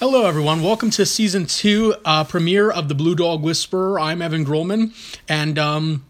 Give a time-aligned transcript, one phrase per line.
[0.00, 0.62] Hello, everyone.
[0.62, 3.98] Welcome to season two uh, premiere of the Blue Dog Whisperer.
[3.98, 4.92] I'm Evan Grollman,
[5.28, 6.04] and um,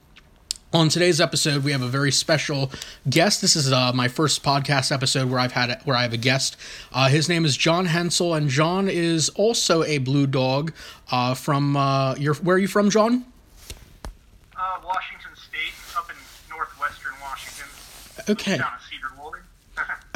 [0.75, 2.71] on today's episode, we have a very special
[3.09, 3.41] guest.
[3.41, 6.19] This is uh, my first podcast episode where I've had a, where I have a
[6.19, 6.59] guest.
[6.93, 10.75] Uh, his name is John Hensel, and John is also a blue dog
[11.11, 12.35] uh, from uh, your.
[12.35, 13.25] Where are you from, John?
[14.55, 16.17] Uh, Washington State, up in
[16.55, 17.69] northwestern Washington.
[18.29, 18.59] Okay.
[18.59, 19.41] Down at Cedar Woolley.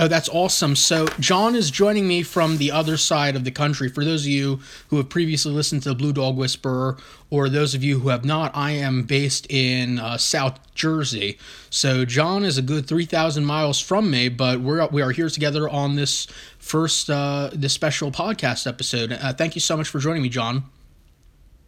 [0.03, 0.75] Oh, that's awesome.
[0.75, 3.89] So, John is joining me from the other side of the country.
[3.89, 6.97] For those of you who have previously listened to the Blue Dog Whisperer,
[7.31, 11.39] or those of you who have not, I am based in uh, South Jersey.
[11.71, 15.69] So, John is a good 3,000 miles from me, but we're, we are here together
[15.69, 16.27] on this
[16.59, 19.13] first, uh, this special podcast episode.
[19.13, 20.65] Uh, thank you so much for joining me, John.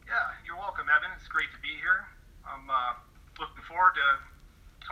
[0.09, 0.15] yeah,
[0.45, 1.17] you're welcome, Evan.
[1.17, 2.05] It's great to be here.
[2.45, 2.95] I'm uh,
[3.39, 4.25] looking forward to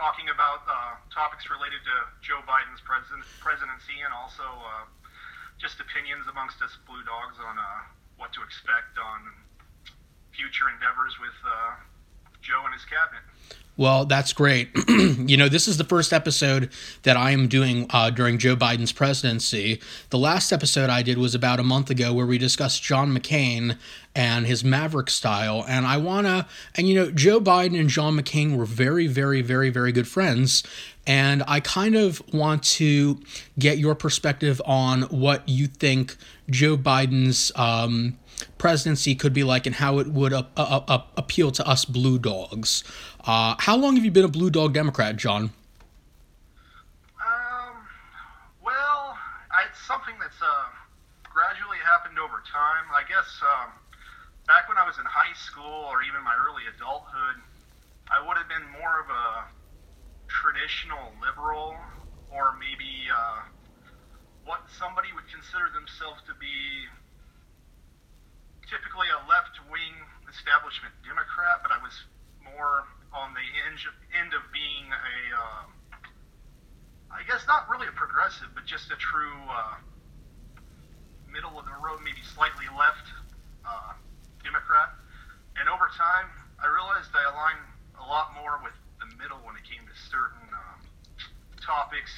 [0.03, 4.83] talking about uh, topics related to Joe Biden's president, presidency and also uh,
[5.55, 7.87] just opinions amongst us blue dogs on uh,
[8.19, 9.31] what to expect on
[10.35, 11.79] future endeavors with uh,
[12.43, 13.23] Joe and his cabinet.
[13.75, 14.69] Well, that's great.
[14.87, 16.69] you know, this is the first episode
[17.01, 19.81] that I am doing uh, during Joe Biden's presidency.
[20.11, 23.77] The last episode I did was about a month ago where we discussed John McCain
[24.13, 25.65] and his maverick style.
[25.67, 29.41] And I want to, and you know, Joe Biden and John McCain were very, very,
[29.41, 30.61] very, very good friends.
[31.07, 33.19] And I kind of want to
[33.57, 36.15] get your perspective on what you think
[36.47, 38.19] Joe Biden's um,
[38.57, 42.19] presidency could be like and how it would uh, uh, uh, appeal to us blue
[42.19, 42.83] dogs.
[43.25, 45.51] Uh, how long have you been a blue dog Democrat, John?
[47.19, 47.75] Um,
[48.63, 49.17] well,
[49.51, 50.65] I, it's something that's uh,
[51.23, 52.85] gradually happened over time.
[52.93, 53.71] I guess um,
[54.47, 57.41] back when I was in high school or even my early adulthood,
[58.11, 59.47] I would have been more of a
[60.27, 61.75] traditional liberal
[62.31, 63.45] or maybe uh,
[64.45, 66.87] what somebody would consider themselves to be
[68.69, 69.95] typically a left wing
[70.29, 71.93] establishment Democrat, but I was
[72.41, 73.77] more on the end,
[74.17, 75.17] end of being a.
[75.33, 75.63] Uh,
[77.13, 79.77] I guess not really a progressive, but just a true uh,
[81.29, 83.05] middle of the road, maybe slightly left
[83.61, 83.93] uh,
[84.41, 84.97] Democrat.
[85.57, 86.25] And over time,
[86.57, 87.65] I realized I aligned
[88.01, 90.81] a lot more with the middle when it came to certain um,
[91.61, 92.13] topics.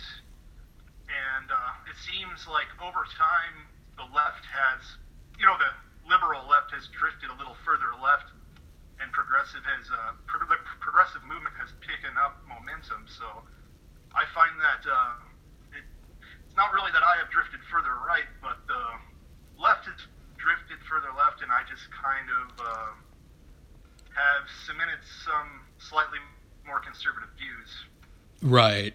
[1.12, 3.68] And uh, it seems like over time,
[4.00, 4.80] the left has,
[5.36, 5.72] you know, the
[6.06, 8.30] liberal left has drifted a little further left,
[9.02, 13.10] and progressive has, uh, pro- the progressive movement has taken up momentum.
[13.10, 13.26] So
[14.14, 15.86] I find that uh, it,
[16.46, 18.84] it's not really that I have drifted further right, but the
[19.60, 20.00] left has
[20.38, 22.92] drifted further left, and I just kind of uh,
[24.14, 26.22] have cemented some slightly
[26.64, 27.70] more conservative views
[28.42, 28.94] Right.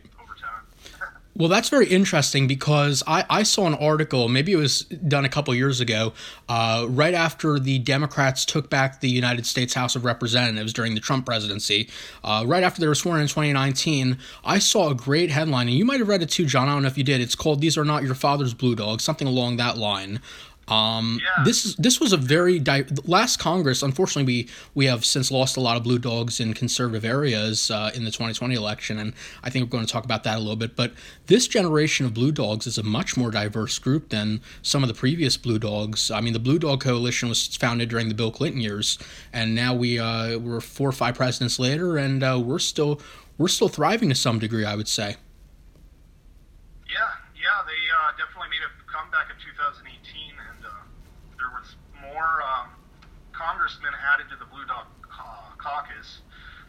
[1.40, 5.28] Well, that's very interesting because I, I saw an article, maybe it was done a
[5.30, 6.12] couple years ago,
[6.50, 11.00] uh, right after the Democrats took back the United States House of Representatives during the
[11.00, 11.88] Trump presidency,
[12.22, 14.18] uh, right after they were sworn in 2019.
[14.44, 16.68] I saw a great headline, and you might have read it too, John.
[16.68, 17.22] I don't know if you did.
[17.22, 20.20] It's called "These Are Not Your Father's Blue Dogs," something along that line.
[20.70, 21.44] Um, Yeah.
[21.44, 23.82] This is this was a very di- last Congress.
[23.82, 27.91] Unfortunately, we we have since lost a lot of blue dogs in conservative areas uh,
[27.94, 30.56] in the 2020 election, and I think we're going to talk about that a little
[30.56, 30.76] bit.
[30.76, 30.92] But
[31.26, 34.94] this generation of blue dogs is a much more diverse group than some of the
[34.94, 36.10] previous blue dogs.
[36.10, 38.98] I mean, the Blue Dog Coalition was founded during the Bill Clinton years,
[39.32, 43.00] and now we uh, we're four or five presidents later, and uh, we're still
[43.38, 44.64] we're still thriving to some degree.
[44.64, 45.16] I would say.
[46.91, 46.98] Yeah,
[47.38, 49.87] yeah, they uh, definitely made a comeback in 2018,
[50.34, 50.50] and uh, there
[52.20, 52.69] more um,
[53.32, 56.20] congressmen added to the Blue Dog uh, caucus.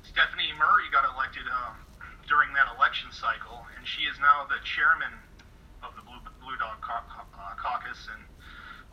[0.08, 1.76] Stephanie Murphy got elected uh,
[2.24, 5.12] during that election cycle, and she is now the chairman
[5.84, 8.00] of the Blue, Blue Dog cau- uh, caucus.
[8.16, 8.24] And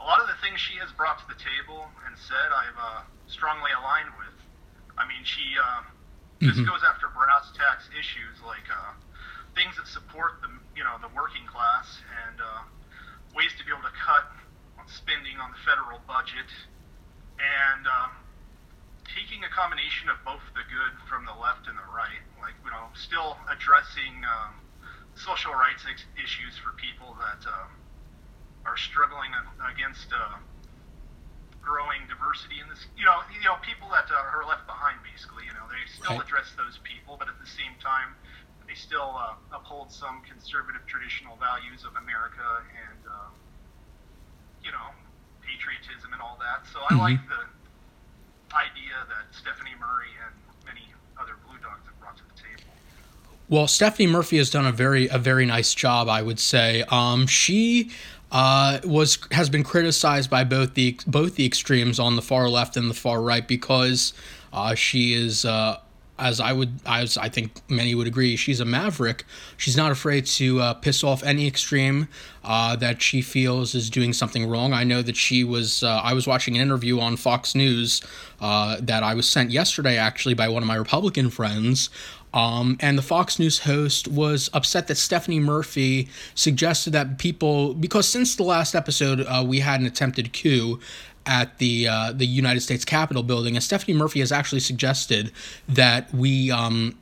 [0.03, 3.07] a lot of the things she has brought to the table and said, I've uh,
[3.31, 4.35] strongly aligned with.
[4.99, 5.87] I mean, she uh,
[6.43, 8.99] just goes after brass tacks issues like uh,
[9.55, 12.67] things that support the you know the working class and uh,
[13.31, 14.27] ways to be able to cut
[14.89, 16.49] spending on the federal budget
[17.39, 18.13] and um,
[19.07, 22.73] taking a combination of both the good from the left and the right, like you
[22.73, 24.59] know, still addressing um,
[25.15, 27.69] social rights ex- issues for people that uh,
[28.67, 29.31] are struggling
[29.71, 30.37] against uh,
[31.63, 32.81] growing diversity in this.
[32.97, 35.45] You know, you know, people that uh, are left behind, basically.
[35.47, 36.25] You know, they still Right.
[36.25, 38.17] address those people, but at the same time,
[38.67, 42.45] they still uh, uphold some conservative traditional values of America
[42.89, 43.29] and uh,
[44.65, 44.89] you know
[45.43, 46.67] patriotism and all that.
[46.73, 46.99] So I Mhm.
[47.01, 50.35] like the idea that Stephanie Murphy and
[50.67, 50.87] many
[51.21, 52.71] other Blue Dogs have brought to the table.
[53.49, 56.85] Well, Stephanie Murphy has done a very a very nice job, I would say.
[56.89, 57.91] Um, she
[58.31, 62.77] uh, was has been criticized by both the both the extremes on the far left
[62.77, 64.13] and the far right because
[64.53, 65.79] uh, she is uh,
[66.19, 69.25] as I would, as I think many would agree, she's a maverick.
[69.57, 72.09] She's not afraid to uh, piss off any extreme
[72.45, 74.73] uh, that she feels is doing something wrong.
[74.73, 75.83] I know that she was.
[75.83, 78.03] Uh, I was watching an interview on Fox News
[78.41, 81.91] uh, that I was sent yesterday, actually, by one of my Republican friends.
[82.35, 88.07] Um, and the Fox News host was upset that Stephanie Murphy suggested that people, because
[88.07, 90.79] since the last episode uh, we had an attempted coup,
[91.29, 95.31] at the uh, the United States Capitol building, and Stephanie Murphy has actually suggested
[95.69, 96.99] that we um,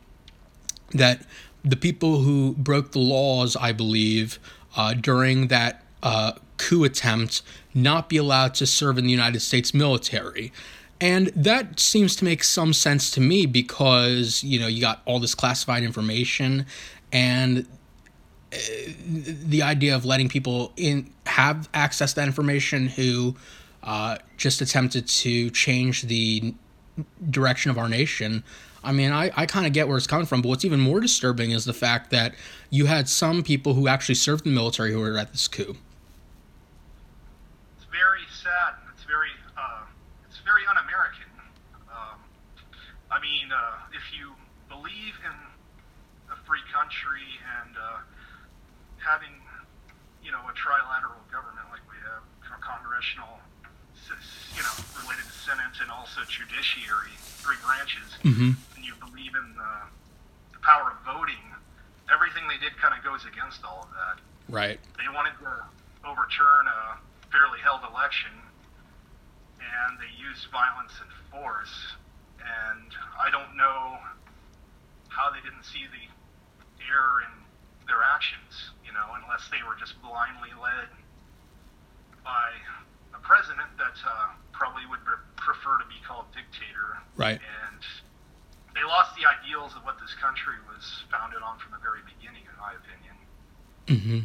[0.91, 1.25] that
[1.63, 4.37] the people who broke the laws, I believe,
[4.75, 7.41] uh, during that uh, coup attempt,
[7.73, 10.51] not be allowed to serve in the United States military.
[10.99, 15.19] And that seems to make some sense to me because, you know, you got all
[15.19, 16.65] this classified information
[17.11, 17.67] and
[18.51, 18.57] uh,
[19.05, 23.35] the idea of letting people in have access to that information who
[23.87, 26.53] uh, just attempted to change the
[27.29, 28.43] direction of our nation.
[28.83, 30.99] I mean, I, I kind of get where it's coming from, but what's even more
[30.99, 32.35] disturbing is the fact that
[32.69, 35.77] you had some people who actually served in the military who were at this coup.
[37.77, 38.75] It's very sad.
[38.93, 39.83] It's very, uh,
[40.27, 41.31] it's very un-American.
[41.89, 42.19] Um,
[43.09, 44.35] I mean, uh, if you
[44.67, 45.35] believe in
[46.31, 47.23] a free country
[47.63, 48.03] and uh,
[48.99, 49.31] having,
[50.21, 53.39] you know, a trilateral government like we have, a congressional
[54.55, 58.51] you know, related to Senate and also judiciary, three branches, mm-hmm.
[58.75, 59.73] and you believe in the,
[60.53, 61.41] the power of voting,
[62.11, 64.17] everything they did kind of goes against all of that.
[64.47, 64.79] Right.
[64.97, 65.51] They wanted to
[66.07, 66.97] overturn a
[67.31, 68.31] fairly held election,
[69.59, 71.75] and they used violence and force.
[72.39, 73.99] And I don't know
[75.09, 76.05] how they didn't see the
[76.87, 77.33] error in
[77.87, 80.87] their actions, you know, unless they were just blindly led
[82.23, 82.51] by
[83.17, 85.01] a president that uh, probably would
[85.35, 87.01] prefer to be called dictator.
[87.17, 87.41] Right.
[87.41, 87.81] And
[88.77, 92.45] they lost the ideals of what this country was founded on from the very beginning,
[92.45, 93.15] in my opinion.
[93.89, 94.19] Mm-hmm.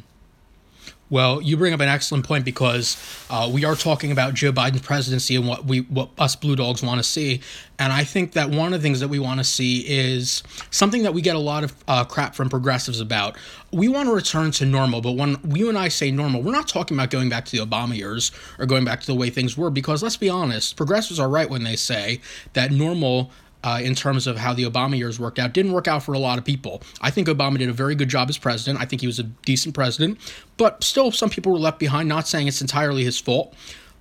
[1.13, 2.97] Well, you bring up an excellent point because
[3.29, 6.83] uh, we are talking about Joe Biden's presidency and what we what us Blue Dogs
[6.83, 7.43] want to see,
[7.79, 11.03] and I think that one of the things that we want to see is something
[11.03, 13.37] that we get a lot of uh, crap from progressives about.
[13.73, 16.67] We want to return to normal, but when you and I say normal, we're not
[16.67, 19.55] talking about going back to the Obama years or going back to the way things
[19.55, 19.69] were.
[19.69, 22.23] Because let's be honest, progressives are right when they say
[22.55, 23.31] that normal
[23.65, 26.19] uh, in terms of how the Obama years worked out didn't work out for a
[26.19, 26.83] lot of people.
[27.01, 28.81] I think Obama did a very good job as president.
[28.81, 30.19] I think he was a decent president,
[30.57, 32.09] but still, some people were left behind.
[32.09, 33.55] Not saying it's entirely his fault.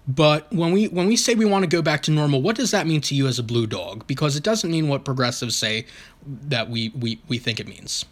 [0.08, 2.72] But when we when we say we want to go back to normal, what does
[2.72, 4.08] that mean to you as a blue dog?
[4.08, 5.86] Because it doesn't mean what progressives say
[6.26, 8.06] that we we, we think it means.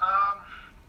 [0.00, 0.40] Um,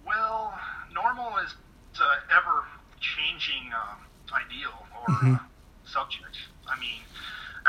[0.07, 0.57] well,
[0.93, 1.53] normal is
[1.99, 2.63] an ever
[3.01, 3.95] changing uh,
[4.33, 5.33] ideal or mm-hmm.
[5.35, 5.39] uh,
[5.83, 6.37] subject.
[6.65, 7.03] I mean,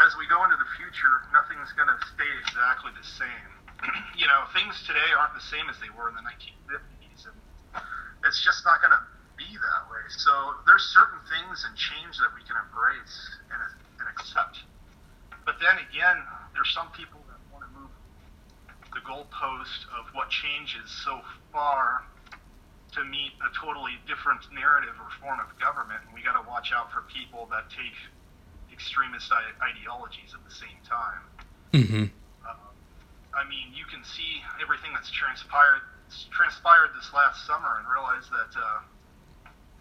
[0.06, 0.68] as we go into the
[1.02, 3.50] future, nothing's going to stay exactly the same.
[4.20, 7.36] you know, things today aren't the same as they were in the 1950s, and
[8.22, 9.02] it's just not going to
[9.34, 10.04] be that way.
[10.14, 10.30] So
[10.62, 13.18] there's certain things and change that we can embrace
[13.50, 13.60] and,
[13.98, 14.62] and accept.
[15.42, 16.22] But then again,
[16.54, 17.90] there's some people that want to move
[18.94, 21.18] the goalpost of what changes so
[21.50, 22.06] far
[22.94, 25.98] to meet a totally different narrative or form of government.
[26.06, 27.96] And we got to watch out for people that take
[28.82, 29.30] extremist
[29.62, 31.22] ideologies at the same time.
[31.70, 32.04] Mm-hmm.
[32.42, 32.66] Uh,
[33.30, 35.86] I mean, you can see everything that's transpired
[36.28, 38.82] transpired this last summer and realize that uh,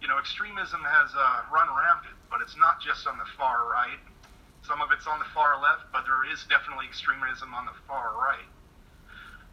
[0.00, 3.98] you know extremism has uh, run rampant, but it's not just on the far right.
[4.62, 8.14] Some of it's on the far left, but there is definitely extremism on the far
[8.14, 8.48] right.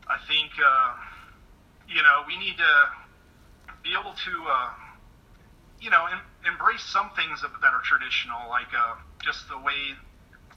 [0.05, 0.93] I think uh,
[1.89, 2.73] you know we need to
[3.81, 4.71] be able to uh,
[5.81, 9.95] you know em- embrace some things that are traditional, like uh, just the way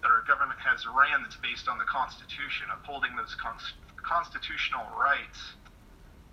[0.02, 5.58] that our government has ran that's based on the Constitution, upholding those cons- constitutional rights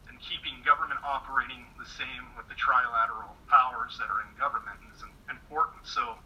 [0.10, 5.06] and keeping government operating the same with the trilateral powers that are in government is
[5.30, 5.86] important.
[5.86, 6.18] So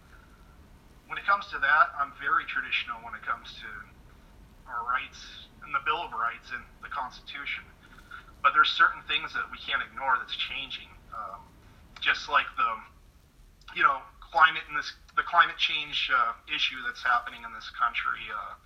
[1.08, 3.70] when it comes to that, I'm very traditional when it comes to
[4.72, 5.20] our rights
[5.64, 7.64] and the Bill of Rights and the Constitution.
[8.40, 10.92] But there's certain things that we can't ignore that's changing.
[11.12, 11.44] Um,
[12.04, 12.72] just like the,
[13.76, 18.26] you know, climate and this the climate change uh, issue that's happening in this country.
[18.34, 18.58] Uh,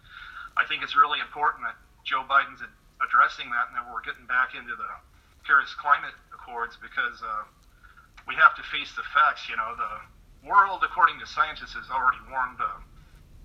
[0.55, 1.75] I think it's really important that
[2.07, 2.63] Joe Biden's
[3.03, 4.91] addressing that and that we're getting back into the
[5.43, 7.43] Paris Climate Accords because uh,
[8.25, 9.51] we have to face the facts.
[9.51, 9.91] You know, the
[10.47, 12.59] world, according to scientists, has already warmed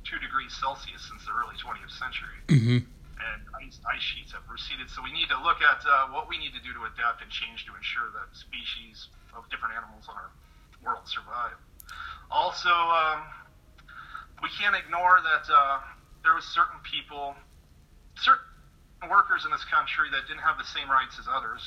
[0.05, 2.39] two degrees Celsius since the early 20th century.
[2.51, 2.79] Mm-hmm.
[3.23, 4.91] and ice, ice sheets have receded.
[4.91, 7.31] So we need to look at uh, what we need to do to adapt and
[7.31, 10.31] change to ensure that species of different animals on our
[10.85, 11.57] world survive.
[12.31, 13.23] Also, um,
[14.43, 15.79] we can't ignore that uh,
[16.23, 17.35] there was certain people,
[18.19, 21.63] certain workers in this country that didn't have the same rights as others,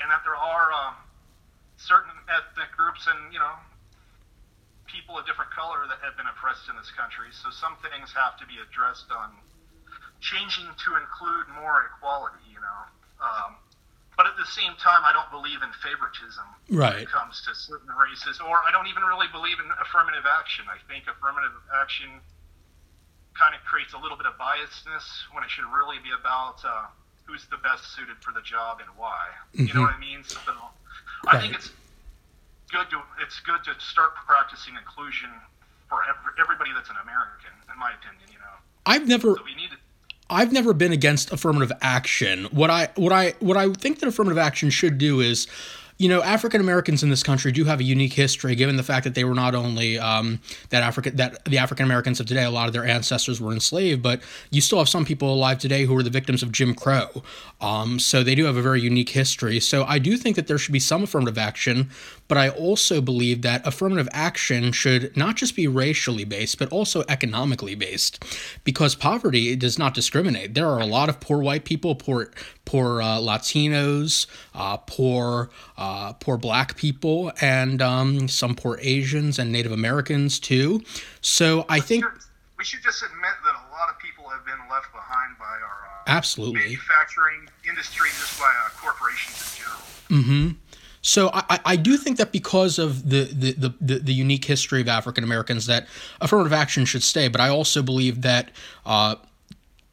[0.00, 0.92] and that there are uh,
[1.76, 3.56] certain ethnic groups and you know
[4.86, 7.28] people of different color that have been oppressed in this country.
[7.34, 9.34] So some things have to be addressed on
[10.22, 12.80] changing to include more equality, you know.
[13.20, 13.58] Um,
[14.16, 16.96] but at the same time, I don't believe in favoritism right.
[16.96, 20.64] when it comes to certain races, or I don't even really believe in affirmative action.
[20.72, 22.08] I think affirmative action
[23.36, 25.04] kind of creates a little bit of biasness
[25.36, 26.88] when it should really be about uh,
[27.28, 29.28] who's the best suited for the job and why.
[29.52, 29.68] Mm-hmm.
[29.68, 30.24] You know what I mean?
[30.24, 30.40] So
[31.28, 31.68] I think it's
[32.72, 35.30] good to it's good to start practicing inclusion
[35.88, 38.26] for every, everybody that's an American, in my opinion.
[38.32, 38.56] You know,
[38.86, 39.36] I've never.
[39.36, 39.80] So we need to,
[40.28, 42.46] I've never been against affirmative action.
[42.46, 45.46] What I what I what I think that affirmative action should do is
[45.98, 49.04] you know, African Americans in this country do have a unique history, given the fact
[49.04, 52.50] that they were not only um, that Africa that the African Americans of today, a
[52.50, 55.96] lot of their ancestors were enslaved, but you still have some people alive today who
[55.96, 57.22] are the victims of Jim Crow.
[57.62, 59.58] Um, so they do have a very unique history.
[59.58, 61.90] So I do think that there should be some affirmative action,
[62.28, 67.04] but I also believe that affirmative action should not just be racially based, but also
[67.08, 68.24] economically based,
[68.64, 70.54] because poverty does not discriminate.
[70.54, 72.30] There are a lot of poor white people, poor
[72.64, 79.52] poor uh, Latinos, uh, poor uh, poor Black people, and um, some poor Asians and
[79.52, 80.82] Native Americans too.
[81.20, 82.04] So I think
[82.58, 85.86] we should just admit that a lot of people have been left behind by our
[85.86, 89.82] uh, absolutely manufacturing industry, just by uh, corporations in general.
[90.08, 90.65] Mm-hmm.
[91.06, 94.88] So I, I do think that because of the, the, the, the, unique history of
[94.88, 95.86] African Americans, that
[96.20, 97.28] affirmative action should stay.
[97.28, 98.50] But I also believe that
[98.84, 99.14] uh,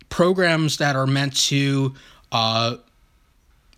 [0.10, 1.94] programs that are meant to
[2.32, 2.78] uh,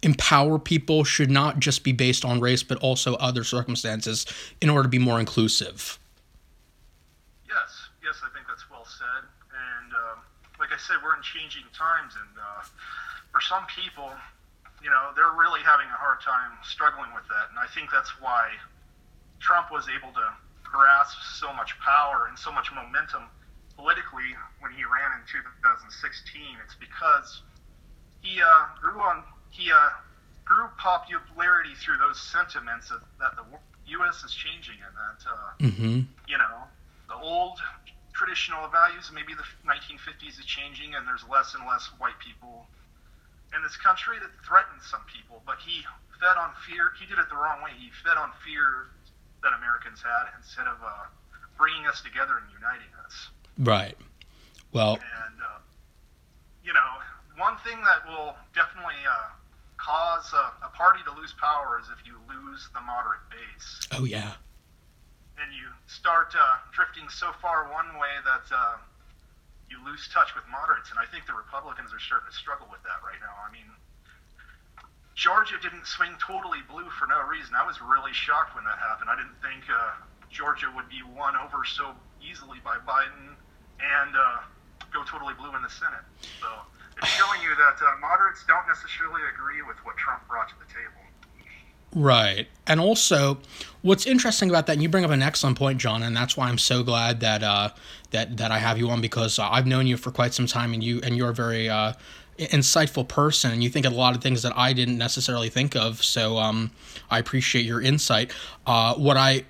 [0.02, 4.26] empower people should not just be based on race, but also other circumstances
[4.62, 6.00] in order to be more inclusive.
[7.50, 9.28] Yes, yes, I think that's well said.
[9.52, 10.20] And um,
[10.58, 12.64] like I said, we're in changing times, and uh,
[13.34, 14.14] for some people,
[14.86, 17.50] you know, they're really having a hard time struggling with that.
[17.50, 18.54] And I think that's why
[19.42, 20.30] Trump was able to
[20.62, 23.26] grasp so much power and so much momentum
[23.74, 25.90] politically when he ran in 2016.
[26.62, 27.42] It's because
[28.22, 29.90] he uh, grew on he uh,
[30.46, 33.46] grew popularity through those sentiments of, that the
[33.98, 34.22] U.S.
[34.22, 36.06] is changing and that uh, mm-hmm.
[36.30, 36.70] you know
[37.10, 37.58] the old
[38.14, 42.70] traditional values, maybe the 1950s is changing, and there's less and less white people
[43.56, 45.42] in this country that threaten some people.
[45.48, 45.82] But he
[46.20, 46.92] fed on fear.
[47.00, 47.72] He did it the wrong way.
[47.80, 48.92] He fed on fear
[49.42, 51.08] that Americans had instead of uh,
[51.58, 53.16] bringing us together and uniting us.
[53.58, 53.96] Right.
[54.76, 55.00] Well.
[55.00, 55.64] And uh,
[56.64, 56.92] you know,
[57.38, 59.32] one thing that will definitely uh,
[59.78, 63.88] cause a, a, party to lose power is if you lose the moderate base.
[63.94, 64.34] Oh yeah.
[65.38, 68.78] And you start uh, drifting so far one way that uh,
[69.70, 72.82] you lose touch with moderates, and I think the Republicans are starting to struggle with
[72.86, 73.34] that right now.
[73.42, 73.68] I mean,
[75.16, 77.56] Georgia didn't swing totally blue for no reason.
[77.56, 79.10] I was really shocked when that happened.
[79.10, 79.96] I didn't think uh,
[80.30, 83.34] Georgia would be won over so easily by Biden
[83.80, 84.44] and uh,
[84.92, 86.04] go totally blue in the Senate.
[86.44, 86.48] So
[87.00, 90.68] it's showing you that uh, moderates don't necessarily agree with what Trump brought to the
[90.68, 91.00] table.
[91.96, 92.48] Right.
[92.68, 93.40] And also,
[93.82, 96.50] what's interesting about that, and you bring up an excellent point, John, and that's why
[96.50, 97.70] I'm so glad that uh,
[98.16, 100.74] that that I have you on because uh, I've known you for quite some time,
[100.74, 101.94] and you and you're a very uh,
[102.40, 105.76] insightful person, and you think of a lot of things that I didn't necessarily think
[105.76, 106.04] of.
[106.04, 106.72] So um,
[107.10, 108.32] I appreciate your insight.
[108.66, 109.44] Uh, what I,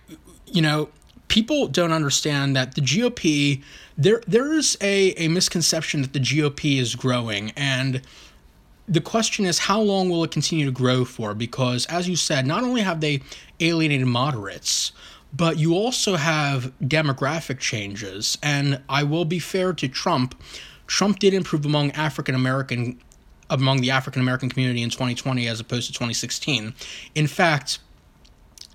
[0.45, 0.89] you know,
[1.27, 3.63] people don't understand that the GOP
[3.98, 8.01] there there is a, a misconception that the GOP is growing and
[8.88, 12.45] the question is how long will it continue to grow for because as you said
[12.45, 13.22] not only have they
[13.60, 14.91] alienated moderates
[15.36, 18.38] but you also have demographic changes.
[18.42, 20.39] And I will be fair to Trump.
[20.88, 23.00] Trump did improve among African American
[23.50, 26.74] among the African American community in 2020 as opposed to 2016
[27.13, 27.77] in fact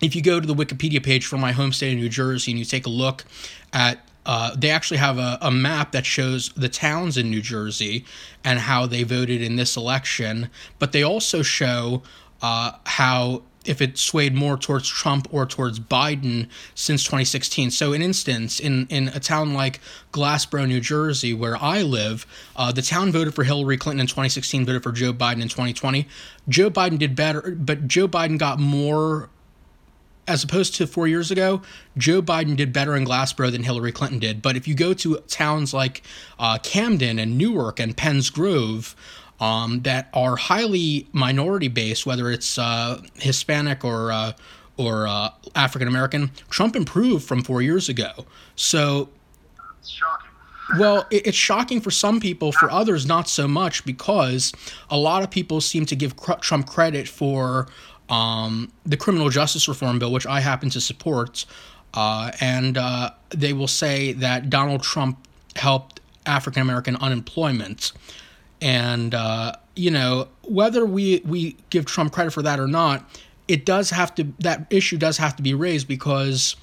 [0.00, 2.58] if you go to the Wikipedia page for my home state of New Jersey and
[2.58, 3.24] you take a look
[3.72, 8.04] at uh, they actually have a, a, map that shows the towns in New Jersey
[8.44, 12.02] and how they voted in this election, but they also show
[12.42, 17.70] uh, how if it swayed more towards Trump or towards Biden since 2016.
[17.70, 19.80] So, an instance, in, in a town like
[20.12, 22.26] Glassboro, New Jersey, where I live,
[22.56, 26.08] uh, the town voted for Hillary Clinton in 2016, voted for Joe Biden in 2020.
[26.48, 29.28] Joe Biden did better, but Joe Biden got more
[30.30, 31.60] as opposed to four years ago,
[31.98, 34.40] Joe Biden did better in Glassboro than Hillary Clinton did.
[34.40, 36.02] But if you go to towns like
[36.38, 38.94] uh, Camden and Newark and Penns Grove,
[39.40, 44.32] um, that are highly minority based, whether it's uh, Hispanic or uh,
[44.76, 48.24] or uh, African American, Trump improved from four years ago.
[48.56, 49.10] So,
[49.78, 50.30] it's shocking.
[50.78, 52.52] well, it, it's shocking for some people.
[52.52, 54.52] For others, not so much, because
[54.88, 57.68] a lot of people seem to give cr- Trump credit for
[58.08, 61.44] um, the criminal justice reform bill, which I happen to support,
[61.92, 67.92] uh, and uh, they will say that Donald Trump helped African American unemployment.
[68.60, 73.08] And uh, you know whether we we give Trump credit for that or not,
[73.48, 76.56] it does have to that issue does have to be raised because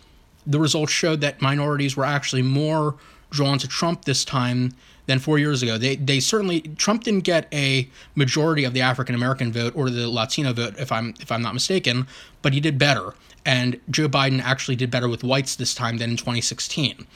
[0.45, 2.95] the results showed that minorities were actually more
[3.29, 4.73] drawn to Trump this time
[5.07, 5.77] than four years ago.
[5.77, 10.07] They they certainly Trump didn't get a majority of the African American vote or the
[10.07, 12.07] Latino vote, if I'm if I'm not mistaken,
[12.41, 13.15] but he did better.
[13.45, 17.07] And Joe Biden actually did better with whites this time than in 2016.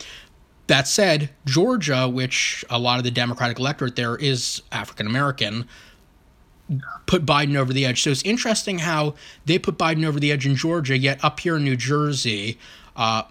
[0.72, 5.68] That said, Georgia, which a lot of the Democratic electorate there is African American,
[7.08, 8.02] put Biden over the edge.
[8.02, 11.58] So it's interesting how they put Biden over the edge in Georgia, yet up here
[11.58, 12.58] in New Jersey,
[12.96, 13.24] uh,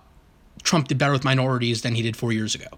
[0.64, 2.68] Trump did better with minorities than he did four years ago.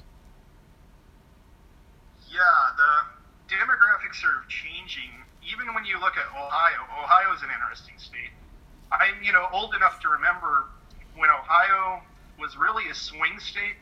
[2.30, 2.38] Yeah,
[2.76, 5.10] the demographics are changing.
[5.42, 8.30] Even when you look at Ohio, Ohio is an interesting state.
[8.92, 10.66] I'm, you know, old enough to remember
[11.16, 12.00] when Ohio
[12.38, 13.74] was really a swing state,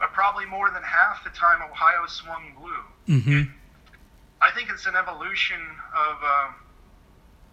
[0.00, 3.16] but probably more than half the time Ohio swung blue.
[3.20, 3.52] Mm-hmm.
[4.40, 5.60] I think it's an evolution
[5.92, 6.48] of uh,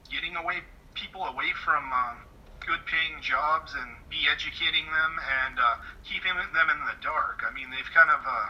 [0.09, 0.63] getting away
[0.95, 2.15] people away from uh,
[2.65, 5.75] good-paying jobs and be educating them and uh,
[6.07, 7.43] keeping them in the dark.
[7.43, 8.47] I mean, they've kind of uh,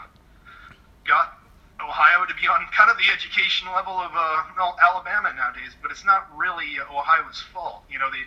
[1.03, 1.41] got
[1.81, 5.89] Ohio to be on kind of the education level of uh, well, Alabama nowadays, but
[5.89, 7.81] it's not really Ohio's fault.
[7.89, 8.25] You know, the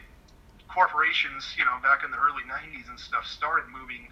[0.67, 4.11] corporations, you know, back in the early '90s and stuff, started moving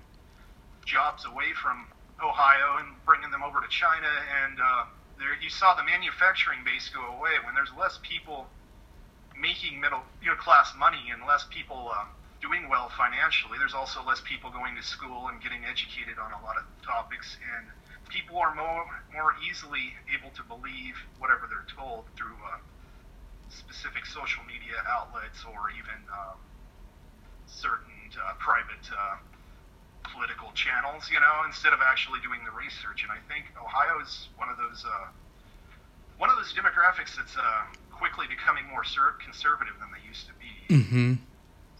[0.88, 1.85] jobs away from
[2.25, 4.09] Ohio and bringing them over to China
[4.42, 4.88] and uh,
[5.21, 8.49] there you saw the manufacturing base go away when there's less people
[9.37, 12.09] making middle you know class money and less people uh,
[12.40, 13.59] doing well financially.
[13.59, 17.37] There's also less people going to school and getting educated on a lot of topics,
[17.59, 17.66] and
[18.09, 22.59] people are more more easily able to believe whatever they're told through uh,
[23.51, 26.38] specific social media outlets or even um,
[27.46, 29.18] certain uh, private uh,
[30.12, 33.03] political channels, you know, instead of actually doing the research.
[33.03, 35.09] And I think Ohio is one of those uh,
[36.18, 37.62] one of those demographics that's uh,
[37.94, 38.83] quickly becoming more
[39.23, 40.53] conservative than they used to be.
[40.71, 41.11] Mm-hmm.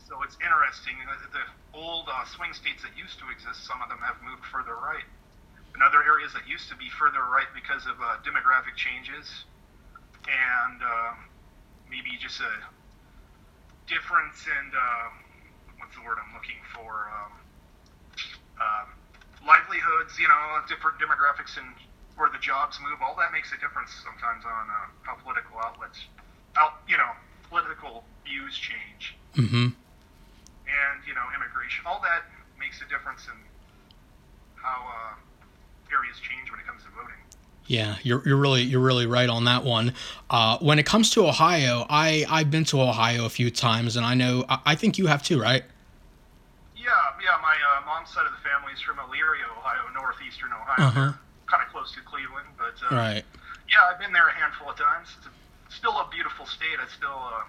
[0.07, 0.95] So it's interesting.
[1.05, 4.47] The, the old uh, swing states that used to exist, some of them have moved
[4.47, 5.05] further right.
[5.75, 9.45] In other areas that used to be further right because of uh, demographic changes
[10.27, 11.13] and uh,
[11.91, 12.55] maybe just a
[13.87, 15.09] difference in uh,
[15.79, 17.09] what's the word I'm looking for.
[17.09, 17.33] Um,
[18.61, 18.87] um,
[19.47, 21.67] livelihoods, you know, different demographics and
[22.17, 22.99] where the jobs move.
[23.01, 26.07] All that makes a difference sometimes on uh, how political outlets,
[26.59, 27.13] out, you know,
[27.49, 29.17] political views change.
[29.37, 29.71] Mm-hmm.
[30.69, 31.85] And you know, immigration.
[31.87, 32.27] All that
[32.59, 33.39] makes a difference in
[34.57, 37.17] how uh, areas change when it comes to voting.
[37.67, 39.95] Yeah, you're, you're really you're really right on that one.
[40.29, 44.05] Uh, when it comes to Ohio, I I've been to Ohio a few times, and
[44.05, 45.65] I know I, I think you have too, right?
[47.29, 47.37] Yeah.
[47.45, 51.13] My uh, mom's side of the family is from Elyria, Ohio, northeastern Ohio, Uh-huh.
[51.47, 52.49] kind of close to Cleveland.
[52.57, 53.25] But uh, Right.
[53.69, 55.09] yeah, I've been there a handful of times.
[55.19, 55.31] It's a,
[55.69, 56.81] still a beautiful state.
[56.81, 57.45] I still uh,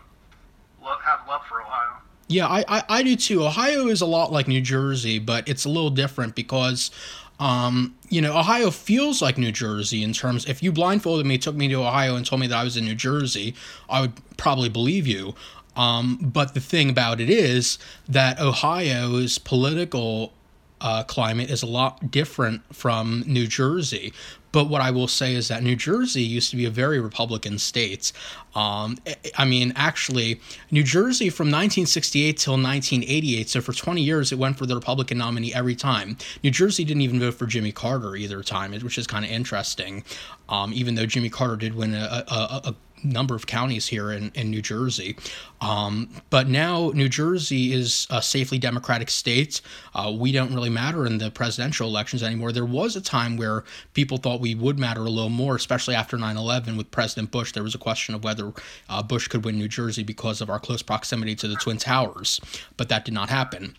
[0.83, 2.03] love, have love for Ohio.
[2.27, 3.43] Yeah, I, I, I do too.
[3.45, 6.91] Ohio is a lot like New Jersey, but it's a little different because,
[7.39, 10.45] um, you know, Ohio feels like New Jersey in terms.
[10.45, 12.85] If you blindfolded me, took me to Ohio, and told me that I was in
[12.85, 13.55] New Jersey,
[13.89, 15.33] I would probably believe you.
[15.79, 20.33] Um, but the thing about it is that Ohio's political
[20.81, 24.11] uh, climate is a lot different from New Jersey.
[24.51, 27.59] But what I will say is that New Jersey used to be a very Republican
[27.59, 28.11] state.
[28.55, 28.97] Um,
[29.37, 34.57] I- mean, actually, New Jersey from 1968 till 1988, so for 20 years, it went
[34.57, 36.17] for the Republican nominee every time.
[36.43, 40.03] New Jersey didn't even vote for Jimmy Carter either time, which is kind of interesting.
[40.49, 44.31] Um, even though Jimmy Carter did win a, a, a number of counties here in,
[44.35, 45.15] in New Jersey.
[45.61, 49.61] Um, but now New Jersey is a safely Democratic state.
[49.93, 52.51] Uh, we don't really matter in the presidential elections anymore.
[52.51, 56.17] There was a time where people thought we would matter a little more, especially after
[56.17, 57.51] 9 11 with President Bush.
[57.51, 58.53] There was a question of whether
[58.89, 62.39] uh, Bush could win New Jersey because of our close proximity to the Twin Towers,
[62.77, 63.75] but that did not happen.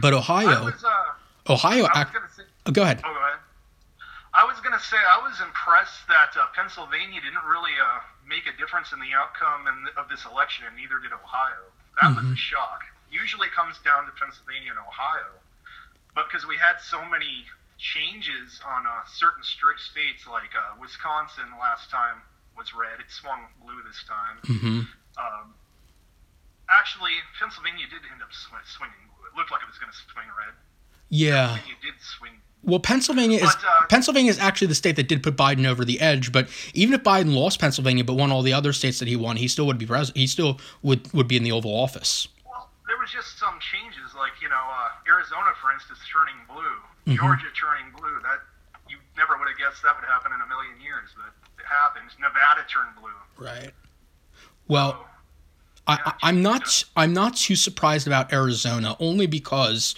[0.00, 3.00] But Ohio, was, uh, Ohio, I was gonna say, oh, go ahead.
[3.04, 3.38] oh, go ahead.
[4.34, 8.54] I was gonna say I was impressed that uh, Pennsylvania didn't really uh, make a
[8.58, 11.70] difference in the outcome in, of this election, and neither did Ohio.
[12.02, 12.82] That was a shock.
[13.06, 15.38] usually comes down to Pennsylvania and Ohio,
[16.18, 17.46] but because we had so many
[17.78, 22.18] changes on uh, certain strict states, like uh, Wisconsin last time
[22.58, 24.42] was red, it swung blue this time.
[24.50, 24.78] Mm-hmm.
[25.14, 25.54] Um,
[26.66, 29.30] actually, Pennsylvania did end up sw- swinging blue.
[29.30, 30.54] It looked like it was going to swing red.
[31.10, 31.54] Yeah.
[31.54, 35.22] Pennsylvania did swing Well, Pennsylvania is But, uh, Pennsylvania is actually the state that did
[35.22, 36.32] put Biden over the edge.
[36.32, 39.36] But even if Biden lost Pennsylvania but won all the other states that he won,
[39.36, 42.28] he still would be pres- he still would would be in the Oval Office.
[42.46, 47.12] Well, there was just some changes, like you know, uh, Arizona, for instance, turning blue,
[47.14, 47.18] Mhm.
[47.18, 48.18] Georgia turning blue.
[48.22, 48.40] That
[48.88, 52.08] you never would have guessed that would happen in a million years, but it happened.
[52.18, 53.10] Nevada turned blue.
[53.36, 53.72] Right.
[54.68, 55.06] Well, So,
[55.86, 59.94] I, I, I'm not I'm not too surprised about Arizona only because,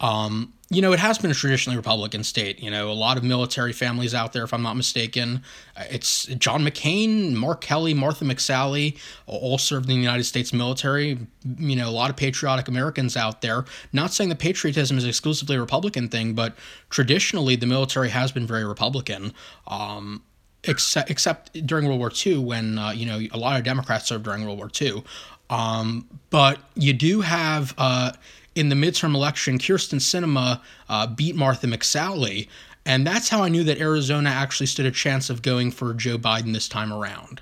[0.00, 2.62] um, you know, it has been a traditionally Republican state.
[2.62, 5.42] You know, a lot of military families out there, if I'm not mistaken.
[5.76, 11.18] Uh, It's John McCain, Mark Kelly, Martha McSally, all served in the United States military.
[11.44, 13.66] You know, a lot of patriotic Americans out there.
[13.92, 16.56] Not saying that patriotism is exclusively a Republican thing, but
[16.88, 19.34] traditionally the military has been very Republican.
[19.66, 20.22] Um,
[20.64, 24.24] except except during World War II when uh, you know a lot of Democrats served
[24.24, 25.04] during World War II.
[25.50, 28.12] Um, but you do have uh,
[28.54, 32.48] in the midterm election, Kyrsten Sinema uh, beat Martha McSally,
[32.84, 36.18] and that's how I knew that Arizona actually stood a chance of going for Joe
[36.18, 37.40] Biden this time around.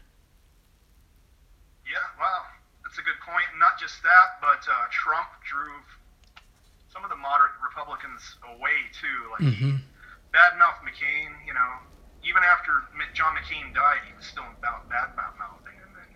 [1.86, 2.42] yeah, wow,
[2.84, 3.46] that's a good point.
[3.58, 5.84] Not just that, but uh, Trump drove
[6.92, 8.20] some of the moderate Republicans
[8.56, 9.18] away too.
[9.32, 9.76] Like Mm-hmm.
[10.34, 11.70] badmouth McCain, you know,
[12.22, 15.90] even after John McCain died, he was still about mouthing him.
[15.96, 16.12] And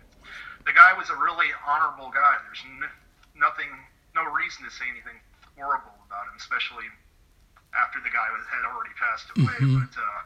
[0.67, 2.37] the guy was a really honorable guy.
[2.45, 2.93] There's n-
[3.35, 3.71] nothing,
[4.15, 5.19] no reason to say anything
[5.59, 6.87] horrible about him, especially
[7.75, 9.59] after the guy was, had already passed away.
[9.59, 9.83] Mhm.
[9.83, 10.21] But uh,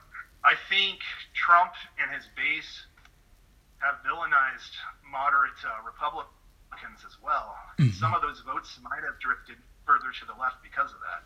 [0.46, 1.02] I think
[1.34, 2.86] Trump and his base
[3.82, 4.72] have villainized
[5.10, 7.58] moderate uh, Republicans as well.
[7.82, 7.94] Mhm.
[7.98, 11.26] Some of those votes might have drifted further to the left because of that.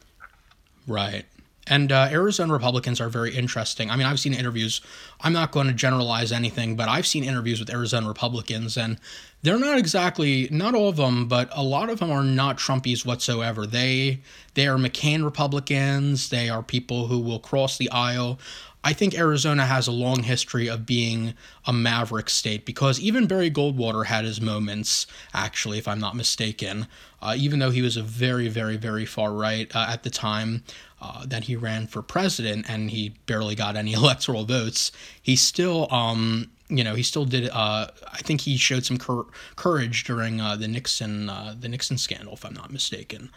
[0.87, 1.25] Right.
[1.73, 3.89] And uh, Arizona Republicans are very interesting.
[3.89, 4.79] I mean, I've seen interviews.
[5.21, 8.99] I'm not going to generalize anything, but I've seen interviews with Arizona Republicans, and
[9.41, 13.07] they're not exactly not all of them, but a lot of them are not Trumpies
[13.07, 13.65] whatsoever.
[13.65, 14.21] They
[14.53, 16.29] they are McCain Republicans.
[16.29, 18.37] They are people who will cross the aisle.
[18.85, 21.33] I think Arizona has a long history of being
[21.65, 26.87] a maverick state because even Barry Goldwater had his moments, actually, if I'm not mistaken.
[27.21, 30.61] Uh, even though he was a very, very, very far right uh, at the time
[31.03, 35.87] uh, that he ran for president and he barely got any electoral votes, he still,
[35.91, 37.49] um, you know, he still did.
[37.49, 39.25] Uh, I think he showed some cur-
[39.57, 43.29] courage during uh, the Nixon, uh, the Nixon scandal, if I'm not mistaken.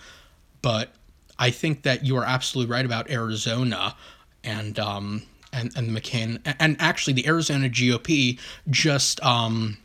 [0.63, 0.95] But
[1.39, 3.97] I think that you are absolutely right about Arizona
[4.45, 8.39] and um, and and McCain and actually the Arizona GOP
[8.71, 9.77] just um,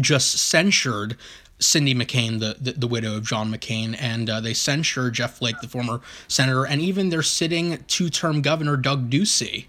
[0.00, 1.16] just censured
[1.60, 5.60] Cindy McCain, the, the, the widow of John McCain, and uh, they censure Jeff Flake,
[5.60, 9.66] the former senator, and even their sitting two-term governor Doug Ducey.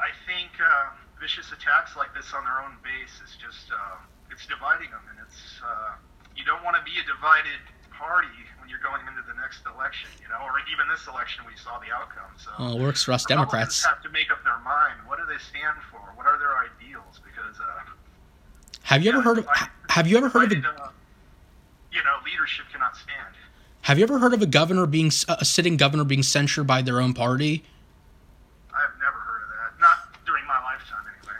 [0.00, 3.96] I think uh, vicious attacks like this on their own base is just uh,
[4.30, 5.92] it's dividing them, and it's uh,
[6.36, 7.60] you don't want to be a divided
[7.92, 8.28] party
[8.60, 11.80] when you're going into the next election, you know, or even this election we saw
[11.80, 12.28] the outcome.
[12.36, 13.84] So Well, it works for us Democrats.
[13.84, 15.00] have to make up their mind.
[15.08, 16.00] What do they stand for?
[16.16, 17.20] What are their ideals?
[17.24, 17.88] Because uh,
[18.86, 19.48] Have you ever yeah, heard of
[19.90, 20.90] Have you ever heard of a uh,
[21.90, 23.34] you know leadership cannot stand.
[23.82, 27.00] Have you ever heard of a governor being a sitting governor being censured by their
[27.00, 27.64] own party?
[28.72, 29.80] I've never heard of that.
[29.80, 31.34] Not during my lifetime, anyway.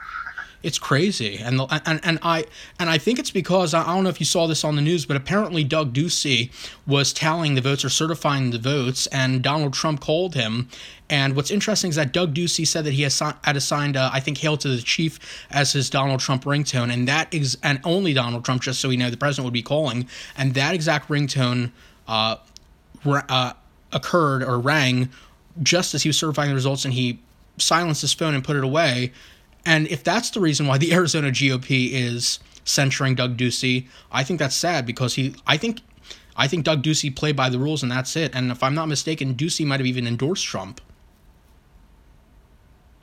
[0.66, 2.44] It's crazy, and the, and and I
[2.80, 5.06] and I think it's because I don't know if you saw this on the news,
[5.06, 6.50] but apparently Doug Ducey
[6.88, 10.68] was tallying the votes or certifying the votes, and Donald Trump called him.
[11.08, 14.18] And what's interesting is that Doug Ducey said that he has had assigned, uh, I
[14.18, 15.20] think, "Hail to the Chief"
[15.52, 18.96] as his Donald Trump ringtone, and that is and only Donald Trump, just so we
[18.96, 21.70] know, the president would be calling, and that exact ringtone
[22.08, 22.38] uh,
[23.06, 23.52] uh,
[23.92, 25.10] occurred or rang
[25.62, 27.20] just as he was certifying the results, and he
[27.56, 29.12] silenced his phone and put it away.
[29.66, 34.38] And if that's the reason why the Arizona GOP is censuring Doug Ducey, I think
[34.38, 35.80] that's sad because he, I think,
[36.36, 38.34] I think Doug Ducey played by the rules and that's it.
[38.34, 40.80] And if I'm not mistaken, Ducey might have even endorsed Trump.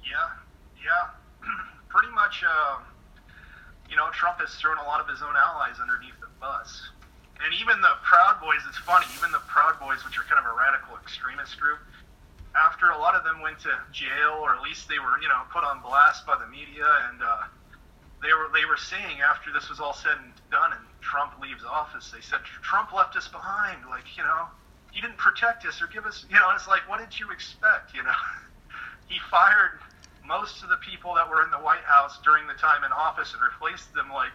[0.03, 0.29] Yeah,
[0.83, 1.09] yeah.
[1.89, 2.79] Pretty much, uh,
[3.89, 6.89] you know, Trump has thrown a lot of his own allies underneath the bus.
[7.43, 10.47] And even the Proud Boys, it's funny, even the Proud Boys, which are kind of
[10.47, 11.79] a radical extremist group,
[12.55, 15.41] after a lot of them went to jail, or at least they were, you know,
[15.51, 17.43] put on blast by the media, and uh,
[18.21, 21.63] they were they were saying after this was all said and done, and Trump leaves
[21.63, 24.45] office, they said Trump left us behind, like you know,
[24.93, 27.93] he didn't protect us or give us, you know, it's like, what did you expect,
[27.95, 28.21] you know?
[29.09, 29.81] he fired
[30.25, 33.33] most of the people that were in the White House during the time in office
[33.33, 34.31] and replaced them like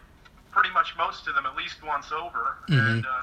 [0.51, 2.59] pretty much most of them at least once over.
[2.69, 2.91] Mhm.
[2.91, 3.23] And uh,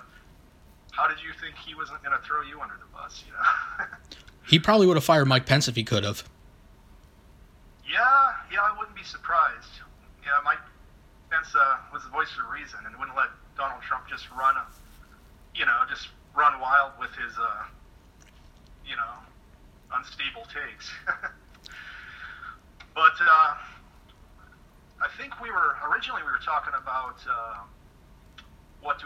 [0.92, 3.24] how did you think he wasn't going to throw you under the bus?
[3.28, 3.86] You know?
[4.48, 6.24] He probably would have fired Mike Pence if he could have.
[7.90, 9.82] yeah, yeah, I wouldn't be surprised.
[10.24, 10.60] Yeah, Mike
[11.30, 14.56] Pence uh, was the voice of reason and wouldn't let Donald Trump just run,
[15.56, 17.64] you know, just run wild with his, uh,
[18.86, 19.14] you know,
[19.94, 20.92] unstable takes.
[22.94, 23.54] but uh,
[25.02, 27.64] I think we were originally we were talking about uh,
[28.82, 29.06] what to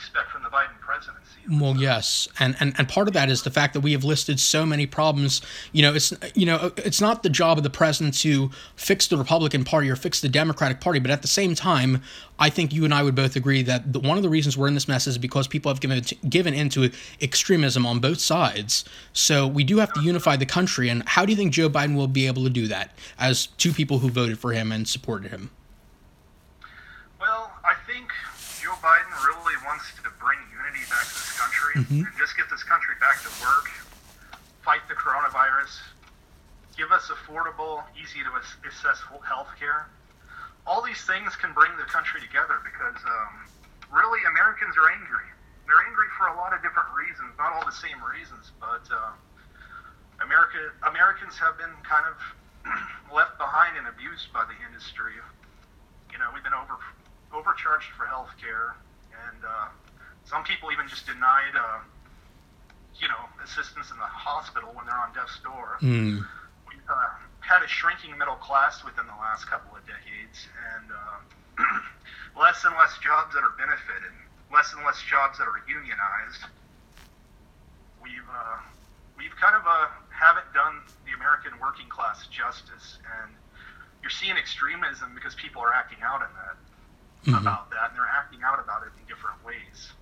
[0.00, 1.20] expect from the Biden presidency.
[1.50, 4.40] Well, yes, and, and and part of that is the fact that we have listed
[4.40, 5.42] so many problems.
[5.72, 9.16] You know, it's you know it's not the job of the president to fix the
[9.16, 12.02] Republican Party or fix the Democratic Party, but at the same time,
[12.38, 14.68] I think you and I would both agree that the, one of the reasons we're
[14.68, 18.84] in this mess is because people have given given into extremism on both sides.
[19.12, 20.88] So we do have to unify the country.
[20.88, 23.72] And how do you think Joe Biden will be able to do that as two
[23.72, 25.50] people who voted for him and supported him?
[27.20, 28.08] Well, I think
[28.62, 28.99] Joe Biden
[29.50, 32.06] really wants to bring unity back to this country Mhm.
[32.06, 33.68] and just get this country back to work,
[34.62, 35.80] fight the coronavirus,
[36.76, 39.86] give us affordable, easy to ass- access health care.
[40.66, 43.46] All these things can bring the country together because um,
[43.90, 45.24] really Americans are angry.
[45.66, 49.12] They're angry for a lot of different reasons, not all the same reasons, but uh,
[50.22, 52.16] America Americans have been kind of
[53.12, 55.14] left behind and abused by the industry.
[56.12, 56.78] You know, we've been over
[57.32, 58.74] overcharged for health care,
[59.28, 59.68] and uh,
[60.24, 61.80] some people even just denied, uh,
[63.00, 65.78] you know, assistance in the hospital when they're on death's door.
[65.80, 66.24] Mm.
[66.68, 71.18] We've uh, had a shrinking middle class within the last couple of decades, and uh,
[72.40, 74.14] less and less jobs that are benefited,
[74.52, 76.46] less and less jobs that are unionized.
[78.02, 78.58] We've uh,
[79.18, 83.34] we've kind of uh, haven't done the American working class justice, and
[84.00, 86.56] you're seeing extremism because people are acting out in that
[87.24, 87.40] Mhm.
[87.40, 89.92] about that, and they're acting out about it in different ways.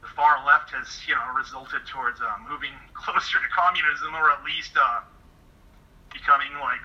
[0.00, 4.44] The far left has, you know, resulted towards uh, moving closer to communism, or at
[4.44, 5.00] least uh,
[6.12, 6.80] becoming like,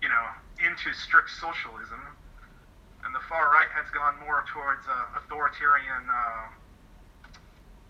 [0.00, 0.26] you know,
[0.64, 2.00] into strict socialism.
[3.04, 6.48] And the far right has gone more towards uh, authoritarian, uh,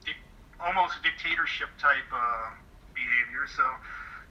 [0.04, 0.26] dic-
[0.58, 2.50] almost dictatorship type uh,
[2.94, 3.46] behavior.
[3.46, 3.62] So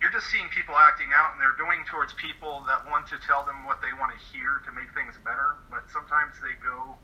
[0.03, 3.47] you're just seeing people acting out, and they're doing towards people that want to tell
[3.47, 5.55] them what they want to hear to make things better.
[5.71, 6.99] But sometimes they go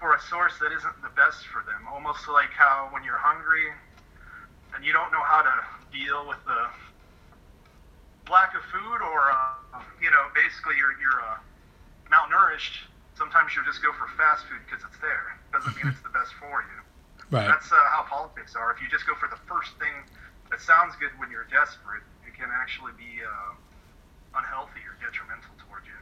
[0.00, 1.84] for a source that isn't the best for them.
[1.84, 3.68] Almost like how when you're hungry
[4.72, 5.56] and you don't know how to
[5.92, 6.64] deal with the
[8.32, 11.36] lack of food, or uh, you know, basically you're you're uh,
[12.08, 12.88] malnourished.
[13.20, 15.36] Sometimes you'll just go for fast food because it's there.
[15.52, 16.80] Doesn't mean it's the best for you.
[17.28, 17.52] Right.
[17.52, 18.72] That's uh, how politics are.
[18.72, 19.92] If you just go for the first thing
[20.48, 22.02] that sounds good when you're desperate,
[22.36, 26.00] can actually be uh, unhealthy or detrimental towards you.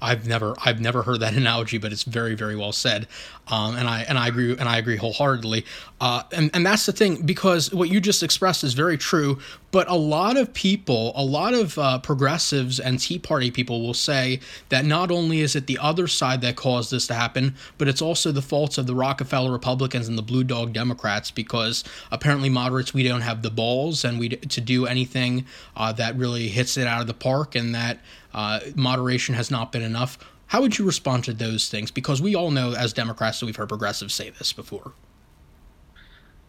[0.00, 3.06] I've never I've never heard that analogy, but it's very very well said,
[3.48, 5.64] um, and I and I agree and I agree wholeheartedly.
[6.00, 9.38] Uh, and and that's the thing because what you just expressed is very true.
[9.70, 13.92] But a lot of people, a lot of uh, progressives and Tea Party people will
[13.92, 17.86] say that not only is it the other side that caused this to happen, but
[17.86, 22.48] it's also the faults of the Rockefeller Republicans and the Blue Dog Democrats because apparently
[22.48, 25.44] moderates we don't have the balls and we to do anything
[25.76, 27.98] uh, that really hits it out of the park and that
[28.38, 30.16] uh, moderation has not been enough.
[30.46, 31.90] How would you respond to those things?
[31.90, 34.92] Because we all know as Democrats that we've heard progressives say this before.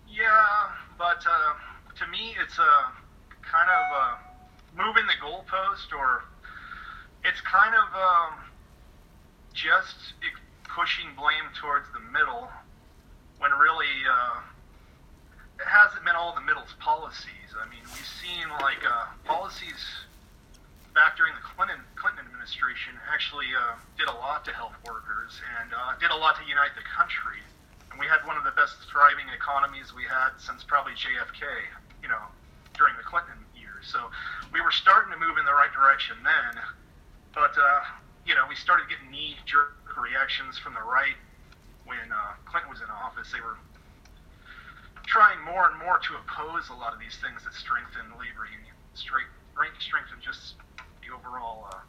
[0.08, 1.54] Yeah, but uh,
[1.98, 2.92] to me, it's a
[3.42, 6.26] kind of uh, moving the goalpost, or
[7.26, 8.40] it's kind of um,
[9.52, 10.14] just
[10.66, 12.50] pushing blame towards the middle
[13.40, 14.42] when really uh,
[15.60, 17.58] it hasn't been all the middle's policies.
[17.60, 20.06] I mean, we've seen like uh, policies
[20.94, 25.74] back during the Clinton Clinton administration actually uh, did a lot to help workers and
[25.74, 27.42] uh, did a lot to unite the country.
[27.92, 31.44] And we had one of the best thriving economies we had since probably JFK,
[32.02, 32.22] you know,
[32.78, 33.90] during the Clinton years.
[33.90, 34.10] So
[34.54, 36.54] we were starting to move in the right direction then,
[37.34, 37.82] but uh,
[38.26, 41.18] you know, we started getting knee-jerk reactions from the right
[41.86, 43.34] when uh, Clinton was in office.
[43.34, 43.58] They were
[45.10, 48.78] trying more and more to oppose a lot of these things that strengthen labor union,
[48.94, 49.26] straight,
[49.82, 50.56] strengthen just
[51.10, 51.82] the overall, uh,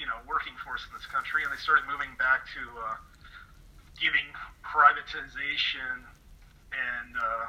[0.00, 2.96] you know, working force in this country, and they started moving back to uh,
[4.00, 4.24] giving
[4.64, 6.04] privatization
[6.72, 7.44] and uh,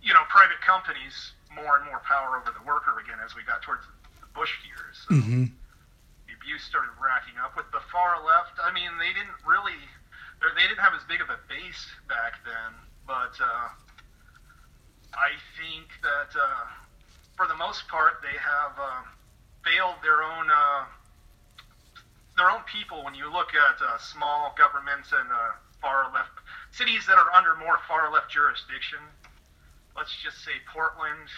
[0.00, 3.60] you know private companies more and more power over the worker again as we got
[3.64, 3.84] towards
[4.20, 4.96] the Bush years.
[5.08, 5.44] So Mm-hmm.
[6.28, 8.60] the abuse started racking up with the far left.
[8.60, 9.80] I mean, they didn't really,
[10.40, 12.72] they didn't have as big of a base back then,
[13.08, 13.68] but uh,
[15.16, 16.64] I think that uh,
[17.36, 19.02] for the most part they have uh,
[19.68, 20.84] failed their own uh,
[22.36, 23.04] their own people.
[23.04, 26.30] When you look at uh, small governments and uh, far left
[26.72, 28.98] cities that are under more far left jurisdiction,
[29.96, 31.28] let's just say Portland,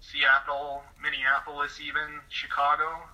[0.00, 3.08] Seattle, Minneapolis, even Chicago.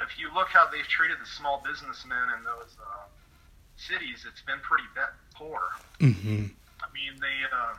[0.00, 3.06] If you look how they've treated the small businessmen in those uh,
[3.76, 5.60] cities, it's been pretty bad, poor.
[6.00, 6.46] Mm-hmm.
[6.82, 7.74] I mean, they uh,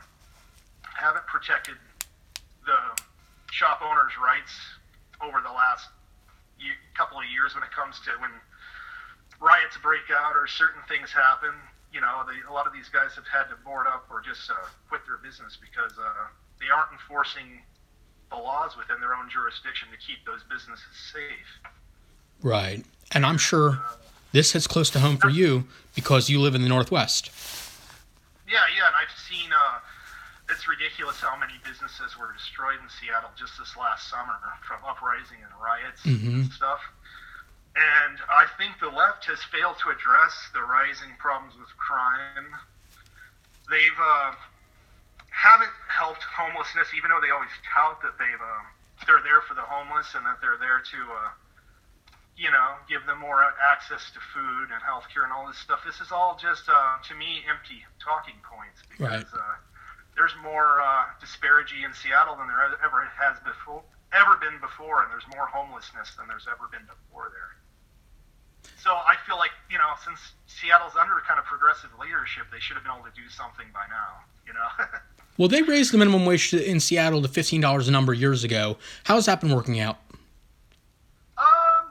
[0.82, 1.74] haven't protected
[2.64, 2.78] the
[3.50, 4.54] shop owners' rights
[5.22, 5.88] over the last
[6.58, 8.30] ye- couple of years when it comes to when
[9.40, 11.52] riots break out or certain things happen.
[11.92, 14.50] You know, they, a lot of these guys have had to board up or just
[14.50, 14.54] uh,
[14.88, 16.26] quit their business because uh,
[16.58, 17.62] they aren't enforcing
[18.30, 21.70] the laws within their own jurisdiction to keep those businesses safe.
[22.42, 22.84] Right.
[23.12, 23.78] And I'm sure
[24.32, 27.30] this hits close to home for you because you live in the Northwest.
[28.48, 29.78] Yeah, yeah, and I've seen uh,
[30.54, 35.42] it's ridiculous how many businesses were destroyed in Seattle just this last summer from uprising
[35.42, 36.46] and riots Mhm.
[36.46, 36.80] and stuff.
[37.74, 42.54] And I think the left has failed to address the rising problems with crime.
[43.68, 44.34] They've uh,
[45.30, 48.62] haven't helped homelessness, even though they always tout that they've uh,
[49.06, 51.30] they're there for the homeless and that they're there to uh,
[52.36, 55.84] you know, give them more access to food and healthcare and all this stuff.
[55.84, 59.50] This is all just, uh, to me, empty talking points because Right.
[60.16, 65.10] There's more uh, disparity in Seattle than there ever has before, ever been before, and
[65.10, 67.58] there's more homelessness than there's ever been before there.
[68.78, 72.76] So I feel like, you know, since Seattle's under kind of progressive leadership, they should
[72.76, 74.22] have been able to do something by now.
[74.46, 74.68] You know.
[75.36, 78.76] Well, they raised the minimum wage in Seattle to $15 a number of years ago.
[79.02, 79.98] How's that been working out?
[81.36, 81.90] Um,